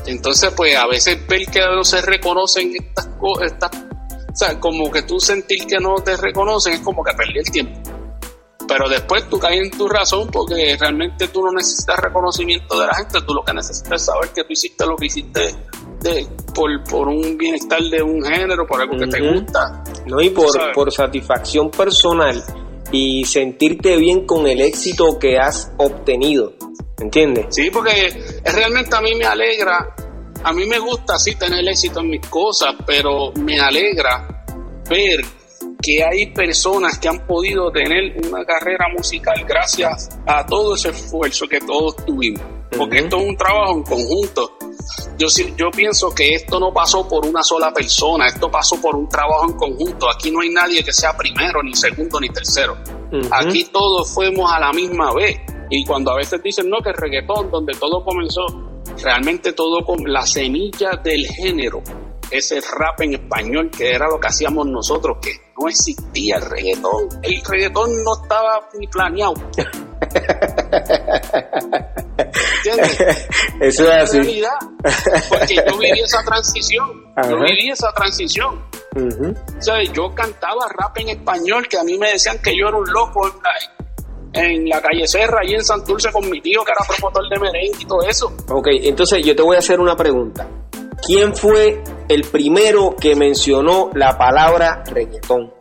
[0.06, 5.02] Entonces, pues a veces ver que no se reconocen estas cosas, o sea, como que
[5.02, 7.80] tú sentir que no te reconocen es como que perdí el tiempo.
[8.68, 12.94] Pero después tú caes en tu razón porque realmente tú no necesitas reconocimiento de la
[12.94, 15.54] gente, tú lo que necesitas es saber que tú hiciste lo que hiciste
[16.00, 19.84] de, por, por un bienestar de un género, por algo que te gusta.
[20.06, 22.42] No, y por, por satisfacción personal
[22.90, 26.54] y sentirte bien con el éxito que has obtenido.
[27.00, 27.46] ¿Entiendes?
[27.50, 29.94] Sí, porque realmente a mí me alegra,
[30.44, 34.44] a mí me gusta así tener éxito en mis cosas, pero me alegra
[34.88, 35.20] ver
[35.82, 41.48] que hay personas que han podido tener una carrera musical gracias a todo ese esfuerzo
[41.48, 42.40] que todos tuvimos.
[42.76, 44.56] Porque esto es un trabajo en conjunto.
[45.18, 45.26] Yo,
[45.56, 49.50] yo pienso que esto no pasó por una sola persona, esto pasó por un trabajo
[49.50, 50.08] en conjunto.
[50.08, 52.76] Aquí no hay nadie que sea primero, ni segundo, ni tercero.
[53.30, 55.38] Aquí todos fuimos a la misma vez.
[55.68, 58.46] Y cuando a veces dicen, no, que el reggaetón, donde todo comenzó,
[59.02, 61.82] realmente todo con la semilla del género
[62.32, 67.08] ese rap en español que era lo que hacíamos nosotros, que no existía el reggaetón.
[67.22, 69.34] El reggaetón no estaba ni planeado.
[72.56, 73.28] ¿Entiendes?
[73.60, 74.18] Eso es así.
[74.18, 74.58] Realidad,
[75.28, 77.04] porque yo viví esa transición.
[77.28, 78.64] Yo viví esa transición.
[78.96, 82.78] o sea, yo cantaba rap en español, que a mí me decían que yo era
[82.78, 83.30] un loco
[84.34, 87.78] en la calle Serra, ahí en Santurce con mi tío, que era promotor de merengue
[87.82, 88.32] y todo eso.
[88.48, 90.46] Ok, entonces yo te voy a hacer una pregunta.
[91.04, 95.52] ¿Quién fue el primero que mencionó la palabra reggaetón?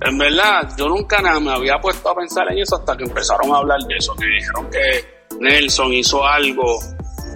[0.00, 3.52] En verdad, yo nunca nada me había puesto a pensar en eso hasta que empezaron
[3.52, 6.78] a hablar de eso, que dijeron que Nelson hizo algo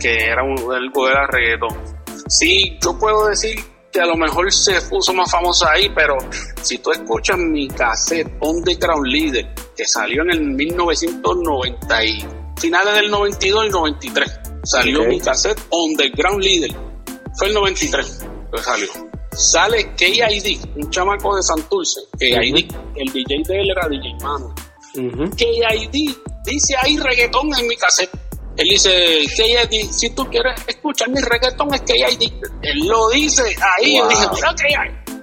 [0.01, 1.77] que era un, algo era reggaetón.
[2.27, 3.63] Sí, yo puedo decir
[3.93, 6.17] que a lo mejor se puso más famoso ahí, pero
[6.63, 12.27] si tú escuchas mi cassette Underground Leader, que salió en el 1990 y
[12.57, 16.86] finales del 92 y 93, salió mi cassette Underground Leader
[17.37, 18.19] fue el 93
[18.53, 18.89] que salió.
[19.33, 24.55] Sale KID, un chamaco de Santurce, KID, el DJ de él era DJ Mano.
[24.95, 28.11] KID dice ahí reggaetón en mi cassette.
[28.57, 28.91] Él dice,
[29.37, 32.33] KID, si tú quieres escuchar mi reggaetón es KID.
[32.63, 34.05] Él lo dice ahí, wow.
[34.05, 34.55] él dice, mira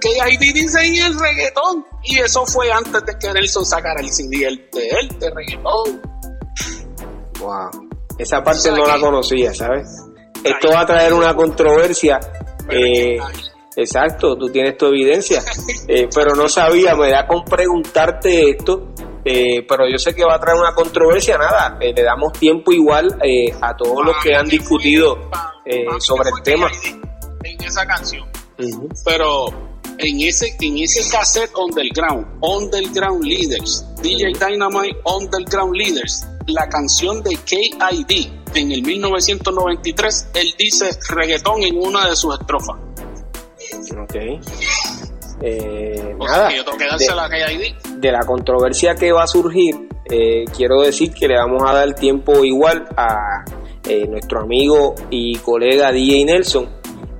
[0.00, 1.84] KID dice ahí el reggaetón.
[2.04, 4.38] Y eso fue antes de que Nelson sacara el CD
[4.72, 6.02] de él, de reggaetón.
[7.40, 7.88] Wow.
[8.18, 10.03] Esa parte no la conocía, ¿sabes?
[10.44, 12.20] Esto va a traer una controversia.
[12.68, 13.18] Eh,
[13.76, 15.42] exacto, tú tienes tu evidencia,
[15.88, 18.92] eh, pero no sabía, me da con preguntarte esto,
[19.24, 23.18] eh, pero yo sé que va a traer una controversia, nada, le damos tiempo igual
[23.60, 25.30] a todos los que han discutido
[25.98, 26.70] sobre el tema.
[27.42, 28.26] En esa canción,
[29.04, 37.22] pero en ese, en ese cassette Underground, Underground Leaders, DJ Dynamite Underground Leaders, la canción
[37.22, 42.76] de KID en el 1993, él dice reggaetón en una de sus estrofas.
[44.02, 44.14] Ok.
[45.42, 47.74] Eh, nada, de, la KID.
[47.96, 51.94] de la controversia que va a surgir, eh, quiero decir que le vamos a dar
[51.94, 53.44] tiempo igual a
[53.88, 56.68] eh, nuestro amigo y colega DJ Nelson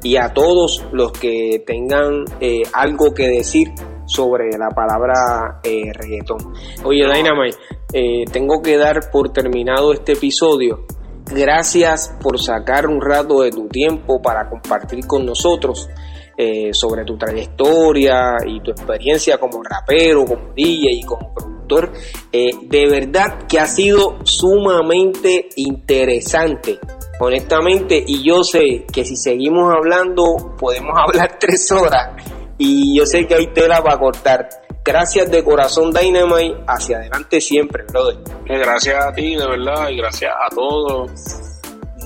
[0.05, 3.73] y a todos los que tengan eh, algo que decir
[4.07, 6.55] sobre la palabra eh, reggaetón.
[6.85, 7.57] Oye, Dynamite,
[7.93, 10.85] eh, tengo que dar por terminado este episodio.
[11.27, 15.89] Gracias por sacar un rato de tu tiempo para compartir con nosotros
[16.37, 21.93] eh, sobre tu trayectoria y tu experiencia como rapero, como DJ y como productor.
[22.31, 26.79] de verdad que ha sido sumamente interesante
[27.21, 32.11] honestamente, y yo sé que si seguimos hablando, podemos hablar tres horas
[32.59, 34.49] y yo sé que hay tela para cortar.
[34.85, 38.19] Gracias de corazón Dynamite, hacia adelante siempre, brother.
[38.47, 41.11] Eh, gracias a ti, de verdad, y gracias a todos.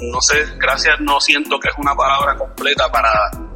[0.00, 3.10] No sé, gracias no siento que es una palabra completa para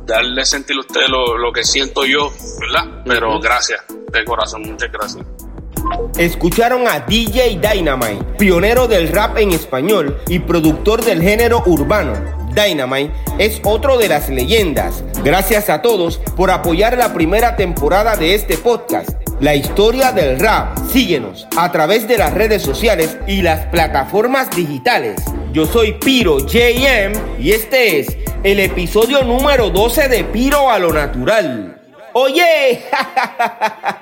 [0.05, 3.03] darle sentir a usted lo, que siento yo, ¿verdad?
[3.07, 5.25] Pero gracias, de corazón, muchas gracias.
[6.17, 13.13] Escucharon a DJ Dynamite, pionero del rap en español y productor del género urbano Dynamite
[13.39, 15.03] es otro de las leyendas.
[15.25, 19.11] Gracias a todos por apoyar la primera temporada de este podcast.
[19.41, 20.77] La historia del rap.
[20.91, 25.23] Síguenos a través de las redes sociales y las plataformas digitales.
[25.53, 30.93] Yo soy Piro JM y este es el episodio número 12 de Piro a lo
[30.93, 31.79] Natural.
[32.15, 32.83] Oye,